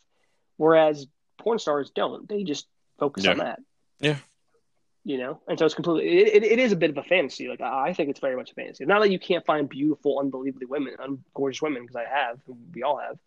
[0.57, 1.07] whereas
[1.37, 2.27] porn stars don't.
[2.27, 2.67] They just
[2.99, 3.31] focus yeah.
[3.31, 3.59] on that.
[3.99, 4.17] Yeah.
[5.07, 6.09] You know, and so it's completely.
[6.17, 7.47] It, it, is a bit of a fantasy.
[7.47, 8.85] Like I think it's very much a fantasy.
[8.85, 10.95] Not that you can't find beautiful, unbelievably women,
[11.35, 12.39] gorgeous women, because I have,
[12.73, 13.19] we all have,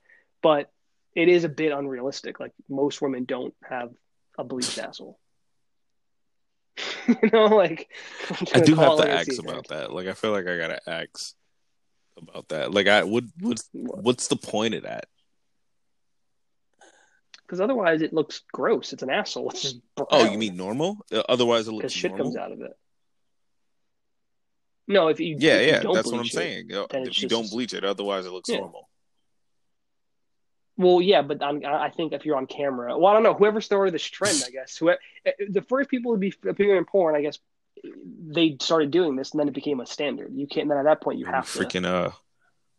[0.43, 0.73] but
[1.15, 2.41] it is a bit unrealistic.
[2.41, 3.93] Like most women don't have
[4.37, 5.21] a bleached asshole.
[7.09, 7.89] you know, like
[8.55, 9.93] I do have to ask about that.
[9.93, 11.35] Like I feel like I gotta ask
[12.17, 12.73] about that.
[12.73, 15.07] Like I would what's what's the point of that?
[17.49, 18.93] Because otherwise it looks gross.
[18.93, 19.49] It's an asshole.
[19.51, 20.07] It's just brown.
[20.11, 20.99] Oh, you mean normal?
[21.11, 22.27] Uh, otherwise it looks shit normal?
[22.27, 22.77] comes out of it.
[24.87, 26.69] No, if you yeah if yeah you that's what I'm it, saying.
[26.71, 28.59] If you don't bleach it, otherwise it looks yeah.
[28.59, 28.89] normal.
[30.77, 33.35] Well, yeah, but I'm, i think if you're on camera, well, I don't know.
[33.35, 36.85] Whoever started this trend, I guess, whoever, eh, the first people to be appearing in
[36.85, 37.41] porn, I guess,
[38.29, 40.31] they started doing this, and then it became a standard.
[40.33, 40.69] You can't.
[40.69, 41.95] Then at that point, you have freaking to.
[41.95, 42.13] uh.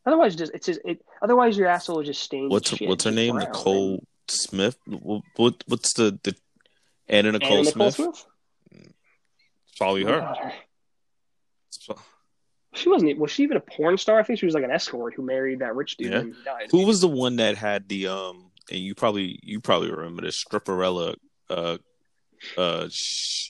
[0.05, 1.03] Otherwise, just it's just it.
[1.21, 2.49] Otherwise, your asshole is just stained.
[2.49, 3.35] What's shit, what's her name?
[3.35, 4.03] Brown, Nicole?
[4.29, 4.77] Smith.
[4.87, 6.35] What, what what's the the
[7.07, 8.15] Anna Nicole, Anna Nicole Smith?
[8.15, 8.25] Smith?
[9.77, 10.53] Probably her.
[12.75, 13.17] She wasn't.
[13.17, 14.19] Was she even a porn star?
[14.19, 16.19] I think she was like an escort who married that rich dude Yeah.
[16.19, 16.67] and died.
[16.71, 18.51] Who was the one that had the um?
[18.69, 21.15] And you probably you probably remember the stripperella.
[21.49, 21.77] Uh,
[22.57, 23.49] uh, sh-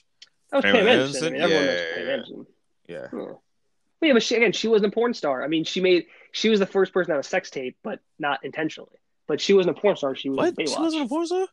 [0.50, 1.26] That was Pam Anderson.
[1.26, 2.12] I mean, everyone Yeah, knows yeah, Pam yeah.
[2.12, 2.46] Anderson.
[2.88, 3.06] yeah.
[3.12, 3.32] Yeah.
[4.00, 5.44] But yeah, but she, again, she wasn't a porn star.
[5.44, 8.42] I mean, she made she was the first person have a sex tape, but not
[8.44, 8.96] intentionally.
[9.30, 10.16] But she wasn't a porn star.
[10.16, 10.68] She was What?
[10.68, 11.46] She wasn't a porn star.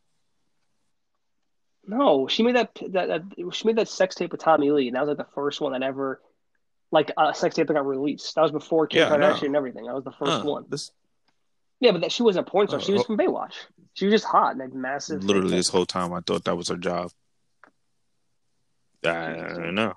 [1.85, 4.95] No, she made that, that that she made that sex tape with Tommy Lee, and
[4.95, 6.19] that was like the first one that ever
[6.89, 8.33] like a sex tape that got released.
[8.33, 9.15] That was before Kim Yeah.
[9.15, 9.85] Kardashian and everything.
[9.85, 10.65] That was the first Huh, one.
[10.69, 10.89] This
[11.79, 12.79] Yeah, but that she wasn't a porn star.
[12.79, 13.05] Oh, she was oh.
[13.05, 13.53] from Baywatch.
[13.93, 15.23] She was just hot and had massive.
[15.23, 17.11] literally this whole time I thought that was her job.
[19.05, 19.93] I don't know.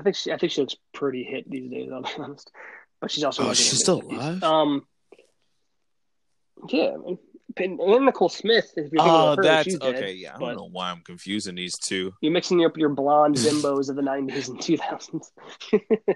[0.00, 1.90] I think she I think she looks pretty hit these days.
[1.92, 2.50] I'll be honest,
[3.00, 4.42] but she's also Oh, like she's still alive?
[4.42, 4.84] Um,
[6.68, 7.18] yeah, I mean,
[7.80, 8.72] Anna Nicole Smith.
[8.76, 9.96] If you're Oh, her, that's she's dead.
[9.96, 10.12] okay.
[10.12, 12.12] Yeah, I don't know why I'm confusing these two.
[12.20, 16.10] You're mixing up your blonde bimbos of the '90s and 2000s.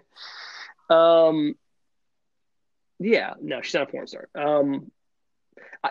[0.94, 1.54] um,
[2.98, 4.28] yeah, no, she's not a porn star.
[4.34, 4.90] Um,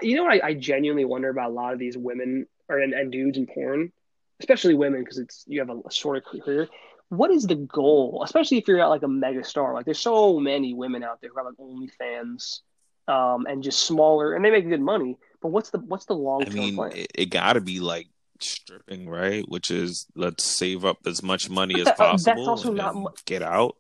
[0.01, 0.43] you know what?
[0.43, 3.45] I, I genuinely wonder about a lot of these women or and, and dudes in
[3.45, 3.91] porn,
[4.39, 6.67] especially women, because it's you have a, a shorter career.
[7.09, 8.23] What is the goal?
[8.25, 9.73] Especially if you're not like a mega star.
[9.75, 12.61] Like there's so many women out there who have like OnlyFans,
[13.07, 15.17] um, and just smaller, and they make good money.
[15.41, 16.91] But what's the what's the long I term mean, plan?
[16.93, 18.07] it, it got to be like
[18.39, 19.47] stripping, right?
[19.47, 23.25] Which is let's save up as much money as that- uh, that's possible also not
[23.25, 23.75] get out.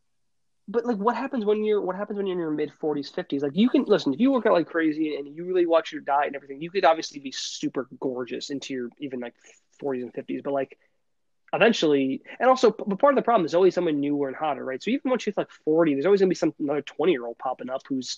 [0.67, 3.43] But like, what happens when you're what happens when you're in your mid forties, fifties?
[3.43, 6.01] Like, you can listen if you work out like crazy and you really watch your
[6.01, 6.59] diet and everything.
[6.59, 9.35] You could obviously be super gorgeous into your even like
[9.79, 10.41] forties and fifties.
[10.43, 10.79] But like,
[11.53, 14.81] eventually, and also, but part of the problem is always someone newer and hotter, right?
[14.81, 17.27] So even once you hit like forty, there's always gonna be some another twenty year
[17.27, 18.17] old popping up who's,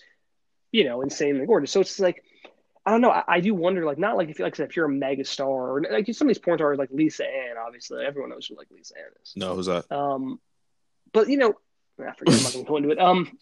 [0.77, 1.71] you know, insanely gorgeous.
[1.71, 2.23] So it's like.
[2.85, 3.11] I don't know.
[3.11, 5.81] I, I do wonder, like, not like if, like if you're a mega star or
[5.91, 7.57] like some of these porn stars, like Lisa Ann.
[7.59, 9.33] Obviously, everyone knows who like Lisa Ann is.
[9.35, 9.91] No, who's that?
[9.91, 10.39] Um,
[11.11, 11.53] but you know,
[11.99, 12.35] I forget.
[12.35, 12.97] I'm not going to go into it.
[12.97, 13.37] Um,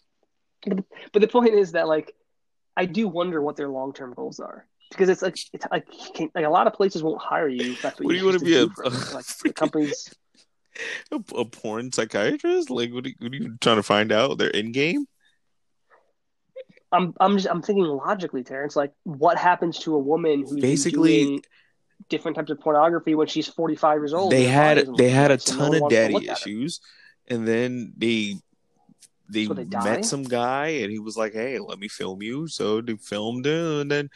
[0.66, 2.12] but, but the point is that like,
[2.76, 5.86] I do wonder what their long term goals are because it's like it's like
[6.34, 7.70] like a lot of places won't hire you.
[7.74, 10.12] If that's what, What do you you wanna be, a- a like the freaking- companies?
[11.12, 12.68] A, a porn psychiatrist?
[12.68, 14.38] Like, what are, you, what are you trying to find out?
[14.38, 15.06] Their end game?
[16.96, 18.74] I'm I'm just I'm thinking logically, Terrence.
[18.76, 21.42] Like, what happens to a woman who's Basically- doing
[22.08, 24.30] different types of pornography when she's 45 years old?
[24.32, 26.34] they had they had a so ton of daddy look at her.
[26.34, 26.80] issues,
[27.28, 28.36] and then they
[29.28, 32.46] they, So they met some guy, and he was like, "Hey, let me film you."
[32.46, 34.10] So they filmed him, and then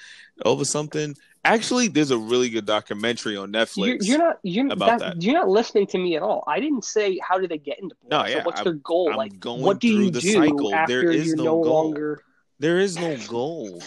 [0.44, 1.16] over something.
[1.42, 3.76] Actually, there's a really good documentary on Netflix.
[3.78, 5.22] You're, you're not you're about that, that.
[5.22, 6.44] you're not listening to me at all.
[6.46, 8.10] I didn't say how did they get into porn.
[8.10, 9.08] No, So yeah, what's I'm- their goal?
[9.10, 10.74] I'm like, going what do through you the do cycle.
[10.74, 11.72] after There is you're no no, goal.
[11.84, 12.22] longer?
[12.60, 13.82] There is no goal.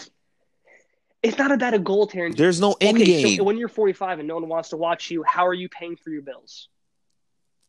[1.22, 2.36] It's not about a goal, Terrence.
[2.36, 3.36] There's no end okay, game.
[3.38, 5.96] so when you're 45 and no one wants to watch you, how are you paying
[5.96, 6.68] for your bills?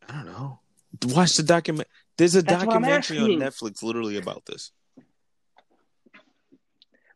[0.10, 0.60] I don't know.
[1.06, 1.88] Watch the document.
[2.18, 3.30] There's a That's documentary on.
[3.40, 4.72] Netflix literally about this.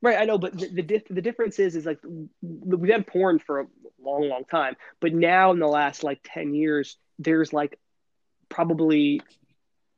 [0.01, 1.99] Right, I know, but the the, dif- the difference is is like
[2.41, 3.67] we've had porn for a
[4.01, 7.77] long, long time, but now in the last like 10 years, there's like
[8.47, 9.21] probably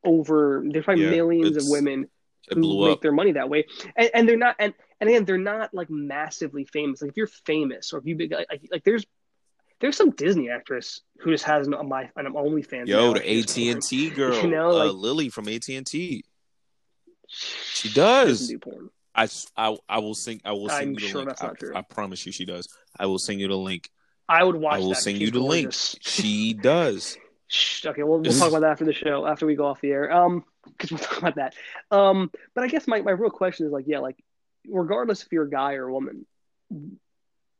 [0.04, 2.08] over there's probably Yeah, millions of women
[2.50, 3.00] It who blew make up.
[3.02, 3.66] their money that way,
[3.96, 7.00] and, and they're not and and again they're not like massively famous.
[7.02, 9.06] Like if you're famous or if you big like, like, like there's
[9.80, 12.86] there's some Disney actress who just has an, my an OnlyFans.
[12.86, 16.24] Yo, the like, AT and T girl, You know, uh, Lily from AT and T.
[17.26, 18.48] She does.
[18.48, 18.90] do.
[19.14, 20.40] I, I, I will sing.
[20.44, 21.28] I will sing I'm you the sure link.
[21.30, 21.72] that's I, not true.
[21.74, 22.68] I promise you, she does.
[22.98, 23.90] I will sing you the link.
[24.28, 24.76] I would watch.
[24.76, 25.72] I will sing you the link.
[25.72, 27.16] She does.
[27.84, 30.10] Okay, we'll, we'll talk about that after the show, after we go off the air.
[30.10, 31.54] Um, because we'll talk about that.
[31.90, 34.16] Um, but I guess my, my real question is like, yeah, like,
[34.68, 36.26] regardless if you're a guy or a woman,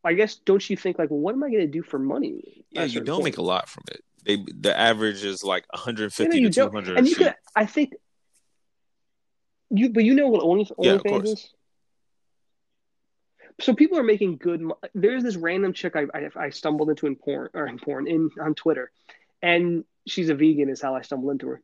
[0.04, 2.64] I guess don't you think like, well, what am I going to do for money?
[2.70, 3.24] Yeah, you don't point?
[3.24, 4.00] make a lot from it.
[4.24, 6.98] They the average is like You 150 know, you to 200.
[6.98, 7.92] and you could, I think,
[9.70, 11.28] you, but you know what Only Yeah, OnlyFans course.
[11.28, 11.54] is.
[13.60, 14.60] So people are making good.
[14.60, 18.06] mo- There's this random chick I, I I stumbled into in porn or in porn
[18.08, 18.90] in on Twitter,
[19.42, 20.68] and she's a vegan.
[20.68, 21.62] Is how I stumbled into her.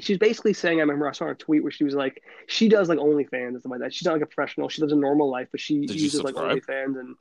[0.00, 2.88] She's basically saying, I remember I saw her tweet where she was like, she does
[2.88, 3.94] like OnlyFans and stuff like that.
[3.94, 4.68] She's not like a professional.
[4.68, 6.34] She lives a normal life, but she Did uses like?
[6.34, 7.16] OnlyFans and,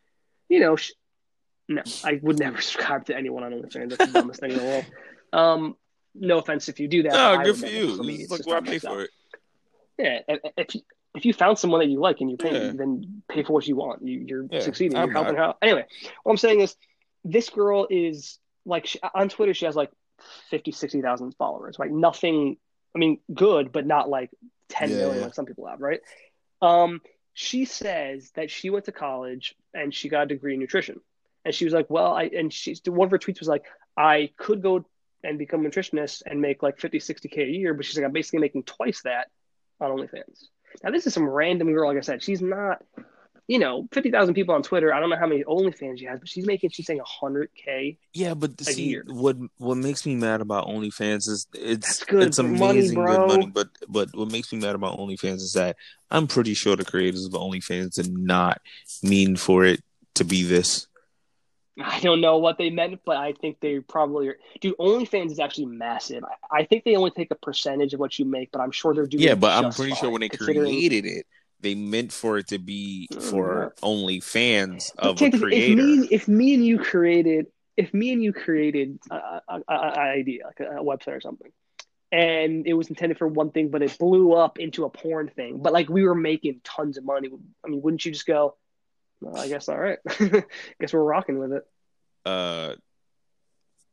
[0.50, 0.94] you know, she,
[1.70, 3.90] no, I would never subscribe to anyone on OnlyFans.
[3.90, 4.86] That's the dumbest thing in the world.
[5.34, 5.76] Um,
[6.14, 7.14] no offense if you do that.
[7.14, 8.02] No, good for you.
[8.04, 9.10] Me, It's like why not pay for it?
[9.98, 10.82] Yeah, if if you,
[11.16, 12.72] if you found someone that you like and you pay, Yeah.
[12.74, 14.06] then pay for what you want.
[14.06, 14.98] You, you're Yeah, succeeding.
[14.98, 15.58] I'm You're helping her out.
[15.62, 15.86] Anyway,
[16.24, 16.76] what I'm saying is,
[17.24, 19.54] this girl is like she, on Twitter.
[19.54, 19.92] She has like
[20.50, 21.78] 50, 60,000 followers.
[21.80, 22.58] Right, nothing.
[22.96, 24.32] I mean, good, but not like
[24.70, 25.24] ten Yeah, million yeah.
[25.26, 25.82] like some people have.
[25.82, 26.02] Right.
[26.62, 27.02] Um,
[27.34, 31.02] she says that she went to college and she got a degree in nutrition,
[31.44, 33.66] and she was like, "Well, I," and she's, one of her tweets was like,
[33.98, 34.86] "I could go."
[35.24, 38.12] and become a nutritionist and make like 50, 60K a year, but she's like, I'm
[38.12, 39.32] basically making twice that
[39.82, 40.44] on OnlyFans.
[40.84, 42.22] Now, this is some random girl, like I said.
[42.22, 42.84] She's not,
[43.48, 44.94] you know, 50,000 people on Twitter.
[44.94, 47.98] I don't know how many OnlyFans she has, but she's making, she's saying 100K.
[48.14, 49.04] Yeah, but a see, year.
[49.08, 53.18] what what makes me mad about OnlyFans is it's That's good it's amazing bro.
[53.18, 55.76] good money, but but what makes me mad about OnlyFans is that
[56.10, 58.62] I'm pretty sure the creators of OnlyFans did not
[59.04, 59.84] mean for it
[60.16, 60.88] to be this.
[61.84, 64.38] I don't know what they meant, but I think they probably are.
[64.62, 66.24] Dude, OnlyFans is actually massive.
[66.24, 68.94] I, I think they only take a percentage of what you make, but I'm sure
[68.94, 71.28] they're doing Yeah, but I'm pretty sure when they created it,
[71.60, 75.82] they meant for it to be for only fans of a creator.
[75.82, 77.48] If me, if me and you created,
[77.78, 81.22] if me and you created a, a, a, a idea like a, a website or
[81.22, 81.52] something,
[82.12, 85.58] and it was intended for one thing, but it blew up into a porn thing,
[85.58, 87.30] but like we were making tons of money.
[87.66, 88.56] I mean, wouldn't you just go?
[89.22, 90.00] Well, I guess all right.
[90.80, 91.64] guess we're rocking with it.
[92.26, 92.76] uh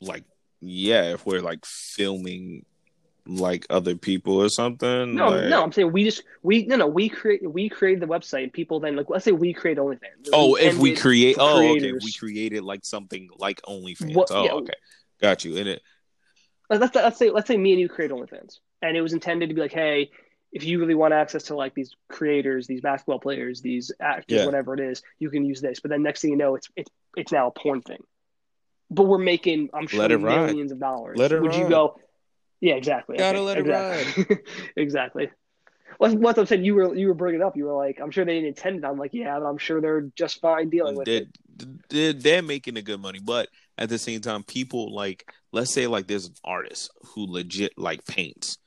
[0.01, 0.25] like
[0.61, 2.65] yeah if we're like filming
[3.27, 6.87] like other people or something No, like- no, I'm saying we just we no no
[6.89, 10.29] we create we created the website and people then like let's say we create OnlyFans.
[10.33, 14.53] oh if we create oh okay we created like something like OnlyFans What- oh yeah.
[14.53, 14.75] okay
[15.21, 15.83] got you and it
[16.69, 19.55] let's let's say let's say me and you create OnlyFans, and it was intended to
[19.55, 20.11] be like, hey,
[20.53, 24.47] if you really want access to like these creators, these basketball players, these actors, Yeah.
[24.47, 25.81] whatever it is, you can use this.
[25.81, 28.03] But then next thing you know, it's it's it's now a porn thing.
[28.91, 30.47] But we're making, I'm sure, it ride.
[30.47, 31.19] millions of dollars.
[31.19, 31.99] Let it Would you go?
[32.63, 33.17] Yeah, exactly.
[33.17, 34.39] Gotta let it exactly.
[34.77, 35.31] exactly.
[35.99, 37.57] Well, what I'm saying, you were you were bringing it up.
[37.57, 38.85] You were like, I'm sure they didn't intend it.
[38.85, 41.89] I'm like, yeah, but I'm sure they're just fine dealing with they're, it.
[41.91, 43.49] they're, they're making a good money but
[43.79, 48.05] at the same time people like let's say like there's an artist who legit like
[48.07, 48.59] paints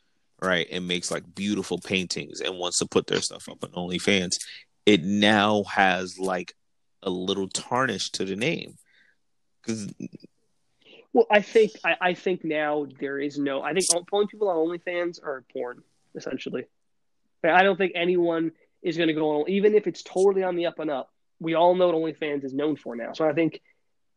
[0.42, 4.34] right and makes like beautiful paintings and wants to put their stuff up on OnlyFans
[4.86, 6.54] it now has like
[7.02, 8.76] a little tarnish to the name
[9.62, 9.88] because
[11.16, 13.62] Well, I think I, I think now there is no.
[13.62, 15.82] I think only people on OnlyFans are porn
[16.14, 16.66] essentially.
[17.42, 18.52] I don't think anyone
[18.82, 21.10] is going to go on, even if it's totally on the up and up.
[21.40, 23.14] We all know what OnlyFans is known for now.
[23.14, 23.62] So I think,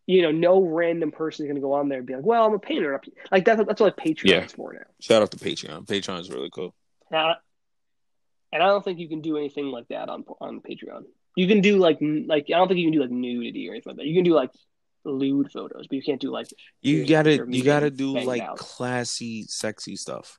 [0.07, 2.45] you know, no random person is going to go on there and be like, "Well,
[2.45, 4.47] I'm a painter." Like that's that's what Patreon's Yeah.
[4.49, 4.81] for now.
[5.01, 6.75] shout out to Patreon Patreon is really cool
[7.13, 7.37] Now,
[8.53, 11.05] and I don't think you can do anything like that on on Patreon.
[11.37, 13.93] You can do like like I don't think you can do like nudity or anything
[13.93, 14.07] like that.
[14.07, 14.51] You can do like
[15.05, 16.49] lewd photos, but you can't do like
[16.83, 18.59] you gotta you gotta do like out.
[18.59, 20.39] classy sexy stuff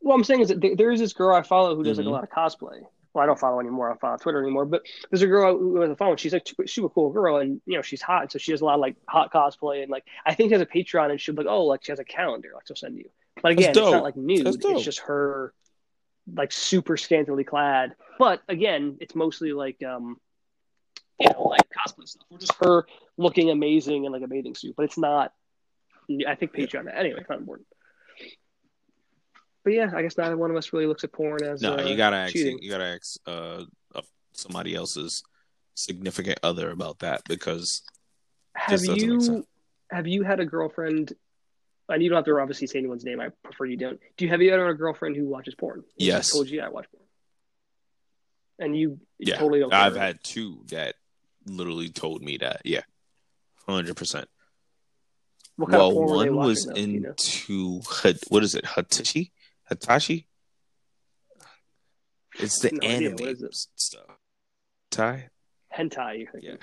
[0.00, 2.10] What I'm saying is that there- is this girl I follow who does like Mhm.
[2.10, 2.84] a lot of cosplay.
[3.12, 3.88] Well, I don't follow anymore.
[3.88, 4.66] I don't follow Twitter anymore.
[4.66, 6.16] But there's a girl who has a phone.
[6.16, 8.74] She's like super, cool girl, and you know she's hot, so she does a lot
[8.74, 11.44] of like hot cosplay, and like I think she has a Patreon, and she'll be
[11.44, 13.08] like, oh, like she has a calendar, like she'll send you.
[13.42, 14.46] But again, it's not like nude.
[14.46, 15.54] It's just her,
[16.34, 17.94] like super scantily clad.
[18.18, 20.20] But again, it's mostly like um,
[21.18, 24.74] you know, like cosplay stuff, or just her looking amazing in like a bathing suit.
[24.76, 25.32] But it's not.
[26.26, 26.92] I think Patreon.
[26.94, 27.66] Anyway, it's not important.
[29.64, 31.82] But yeah, I guess neither one of us really looks at porn as no uh,
[31.82, 32.58] you gotta ask cheating.
[32.60, 33.64] you gotta ask uh,
[34.32, 35.24] somebody else's
[35.74, 37.82] significant other about that because
[38.54, 39.46] Have Just doesn't make you
[39.90, 41.12] have you had a girlfriend?
[41.88, 43.20] And you don't have to obviously say anyone's name.
[43.20, 44.00] I prefer you don't.
[44.16, 45.84] Do you have you ever had a girlfriend who watches porn?
[45.96, 46.32] Yes.
[46.32, 47.04] Told you I watch porn.
[48.58, 49.72] And you, you yeah totally don't.
[49.72, 50.96] I've had two that
[51.46, 52.82] literally told me that yeah
[53.68, 54.24] 100%
[55.58, 56.90] well of porn were they one was watching, though?
[56.90, 57.08] You know?
[57.10, 59.30] into what is it hatashi
[59.70, 60.26] hatashi
[62.38, 63.08] it's the No idea.
[63.08, 63.54] anime What is it?
[63.54, 64.04] stuff
[64.90, 65.28] tai
[65.76, 66.18] hentai.
[66.20, 66.44] you think.
[66.44, 66.56] yeah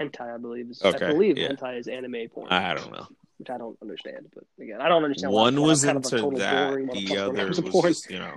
[0.00, 0.68] Hentai, I believe.
[0.70, 1.50] Is, Okay, I believe yeah.
[1.50, 3.06] hentai is anime porn, i don't know
[3.38, 4.26] which I don't understand.
[4.34, 5.32] But again, I don't understand.
[5.32, 7.46] a lot of one was I'm of a into that the motherfucker when it other
[7.46, 8.34] was just you know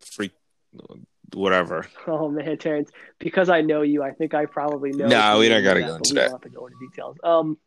[0.00, 0.32] freak
[1.34, 5.06] whatever Oh man, Terrence, because I know you, I think I probably know.
[5.06, 7.16] Nah, we don't gotta go but into we don't have to go into details.
[7.24, 7.58] Um,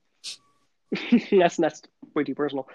[1.40, 1.82] that's that's
[2.16, 2.68] way too personal.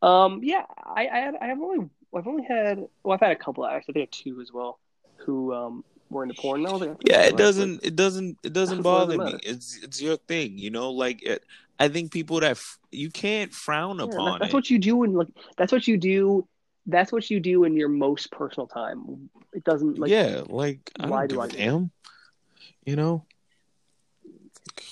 [0.00, 3.36] Um, yeah, I I have, I have only I've only had well I've had a
[3.36, 4.78] couple actually I think two as well
[5.18, 6.60] who um were into porn.
[6.60, 10.00] And I was like, yeah it doesn't it doesn't it doesn't bother me it's it's
[10.00, 11.44] your thing you know like it,
[11.78, 14.78] i think people that f- you can't frown yeah, that- upon that's it what you
[14.78, 15.28] do and like
[15.58, 16.46] that's what you do.
[16.88, 19.28] That's what you do in your most personal time.
[19.52, 21.90] It doesn't like yeah like i why do I a do damn
[22.84, 23.24] you know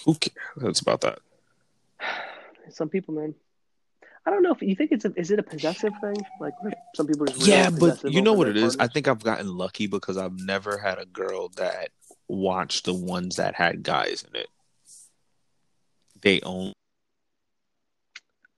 [0.05, 1.19] who cares that's about that
[2.71, 3.35] some people, man.
[4.27, 6.17] I don't know if you think it's a is it a possessive thing?
[6.41, 6.53] Like
[6.95, 9.87] some people just yeah but you know what it is i think i've gotten lucky
[9.87, 11.91] because i've never had a girl that
[12.27, 14.49] watched the ones that had guys in it
[16.23, 16.73] they own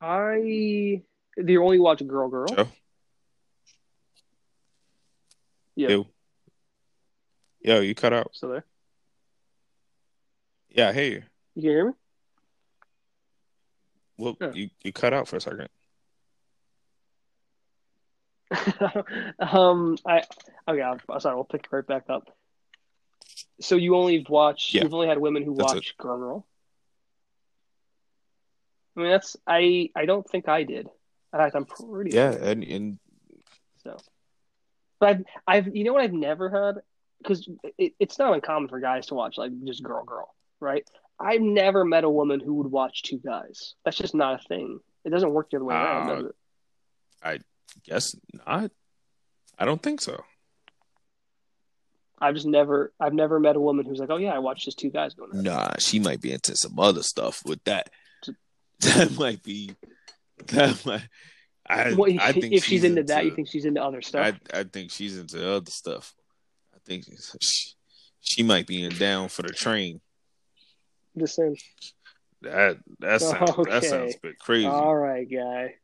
[0.00, 1.02] I
[1.36, 2.46] do you only watch Girl Girl?
[5.78, 5.90] Yeah.
[5.90, 6.06] Yo.
[7.60, 8.30] Yo, you cut out.
[8.34, 8.64] Still there?
[10.70, 11.22] Yeah, I hear you.
[11.54, 11.92] You can hear me?
[14.16, 14.50] Well, Yeah.
[14.54, 15.68] you, you cut out for a second.
[19.38, 20.22] um, I
[20.66, 20.82] okay.
[20.82, 21.36] I'm sorry.
[21.36, 22.36] We'll pick it right back up.
[23.60, 24.70] So you only watch.
[24.74, 24.82] Yeah.
[24.82, 26.46] You've only had women who That's watch Girl Girl.
[28.96, 29.90] I mean, that's I.
[29.94, 30.88] I don't think I did.
[31.32, 32.42] In fact, I'm pretty Yeah, sure.
[32.42, 32.98] and and
[33.84, 33.96] So,
[35.00, 36.82] but I've, I've, you know what I've never had
[37.22, 40.84] because it, it's not uncommon for guys to watch like just Girl Girl, right?
[41.20, 43.74] I've never met a woman who would watch two guys.
[43.84, 44.78] That's just not a thing.
[45.04, 46.34] It doesn't work the other way around, Uh, does it?
[47.22, 47.38] I
[47.84, 48.14] guess
[48.46, 48.70] not.
[49.58, 50.22] I don't think so.
[52.20, 54.78] I've just never, I've never met a woman who's like, oh yeah, I watch just
[54.78, 55.30] two guys going.
[55.34, 57.90] it." Nah, she might be into some other stuff with that.
[58.80, 59.74] That might be
[60.46, 61.08] that might.
[61.68, 64.34] I, I think if she's, into, that, you think she's into other stuff?
[64.52, 66.14] I I think she's into other stuff.
[66.74, 67.74] I think she,
[68.20, 70.00] she might be in down for the train.
[71.16, 71.58] just saying.
[72.42, 73.70] That that sounds Okay.
[73.70, 74.66] that sounds a bit crazy.
[74.66, 75.74] All right, guy.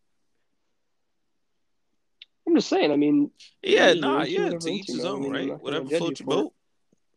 [2.46, 2.92] I'm just saying.
[2.92, 3.30] I mean,
[3.62, 4.50] yeah, nah, yeah.
[4.50, 5.60] To each his you know, I own, right?
[5.60, 6.36] Whatever floats your for it.
[6.36, 6.52] boat.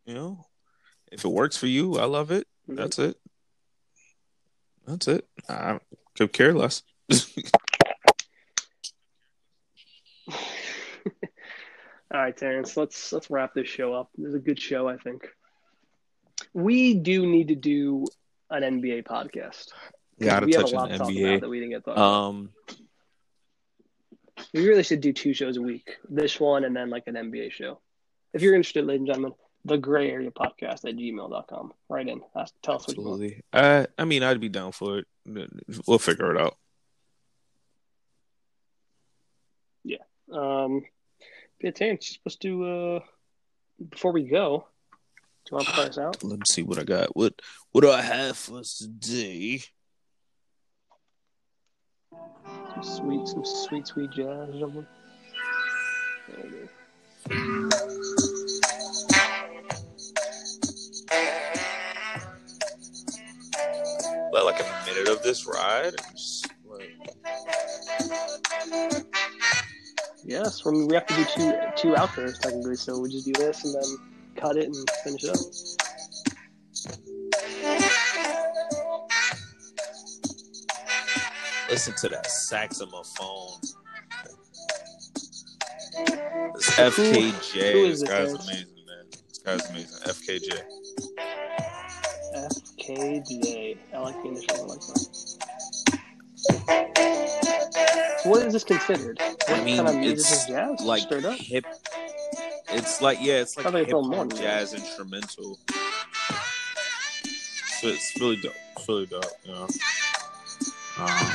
[0.06, 0.46] You know,
[1.12, 2.48] if it works for you, I love it.
[2.70, 2.78] Mhm.
[2.78, 3.18] That's it.
[4.88, 5.28] That's it.
[5.48, 5.80] I
[6.18, 6.82] could care less.
[12.14, 12.78] All right, Terrence.
[12.78, 14.10] Let's let's wrap this show up.
[14.18, 15.28] This is a good show, I think.
[16.54, 18.06] We do need to do
[18.50, 19.68] an NBA podcast.
[20.20, 21.42] Gotta we touch have a lot on to talk about NBA.
[21.42, 22.00] that we didn't get to.
[22.00, 22.50] Um,
[24.54, 25.98] we really should do two shows a week.
[26.10, 27.82] This one and then like an NBA show.
[28.34, 29.34] If you're interested, ladies and gentlemen,
[29.66, 31.74] the gray area podcast at gmail.com.
[31.90, 32.22] Right in.
[32.36, 33.34] Ask, tell us what you want.
[33.52, 35.06] I I mean, I'd be down for it.
[35.88, 36.56] We'll figure it out.
[39.84, 39.98] Yeah.
[40.32, 40.84] Um,
[41.62, 43.00] yeah, Terrence, you're supposed to, uh,
[43.90, 44.68] before we go,
[45.46, 46.24] do you want to play us out?
[46.24, 47.16] Let me see what I got.
[47.16, 47.34] What
[47.72, 49.62] what do I have for us today?
[52.12, 54.88] Some sweet, some sweet, sweet jazz or something.
[56.28, 56.70] There it is.
[64.34, 65.96] Let like a minute of this ride.
[70.28, 73.00] And just, like, Yes, I mean, we have to do two two outros technically, so
[73.00, 73.98] we just do this and then
[74.36, 75.38] cut it and finish it up.
[81.70, 83.62] Listen to that saxophone.
[86.56, 87.72] This FKJ.
[87.72, 89.06] who is this guy's amazing, man.
[89.30, 90.00] This guy's amazing.
[90.08, 90.62] FKJ.
[92.36, 93.78] FKJ.
[93.94, 94.56] I like the initial.
[94.56, 95.37] I like that.
[98.24, 99.18] What is this considered?
[99.20, 100.82] What I mean, kind of it's is jazz?
[100.82, 101.38] like straight up.
[101.38, 101.66] hip.
[102.70, 105.58] It's like yeah, it's like hip it's a little more hop jazz instrumental.
[107.80, 108.54] So it's really dope.
[108.76, 109.24] It's really dope.
[109.48, 109.68] Know,
[111.00, 111.32] um,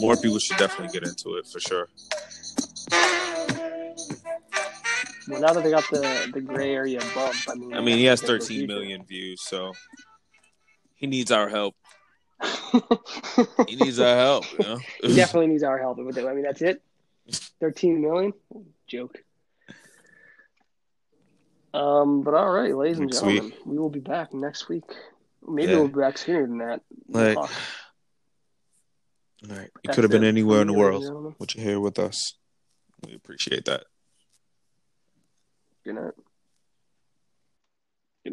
[0.00, 1.88] more people should definitely get into it for sure.
[5.28, 8.04] Well, now that they got the the gray area bump, I mean, I mean, he
[8.06, 8.66] has that's a 13 future.
[8.66, 9.72] million views, so
[10.94, 11.74] he needs our help.
[13.66, 14.44] He needs our help.
[14.52, 16.24] You know, he definitely needs our help with it.
[16.26, 16.82] I mean, that's it.
[17.60, 18.32] Thirteen million.
[18.86, 19.18] Joke.
[21.74, 24.84] Um, but all right, ladies and Next gentlemen, we will be back next week.
[25.46, 25.78] Maybe Yeah.
[25.78, 26.82] we'll be back sooner than that.
[27.08, 27.48] Like- All
[29.48, 32.34] right, you could have been anywhere in the world, but you're here with us.
[33.06, 33.84] We appreciate that.
[35.84, 36.14] Good night.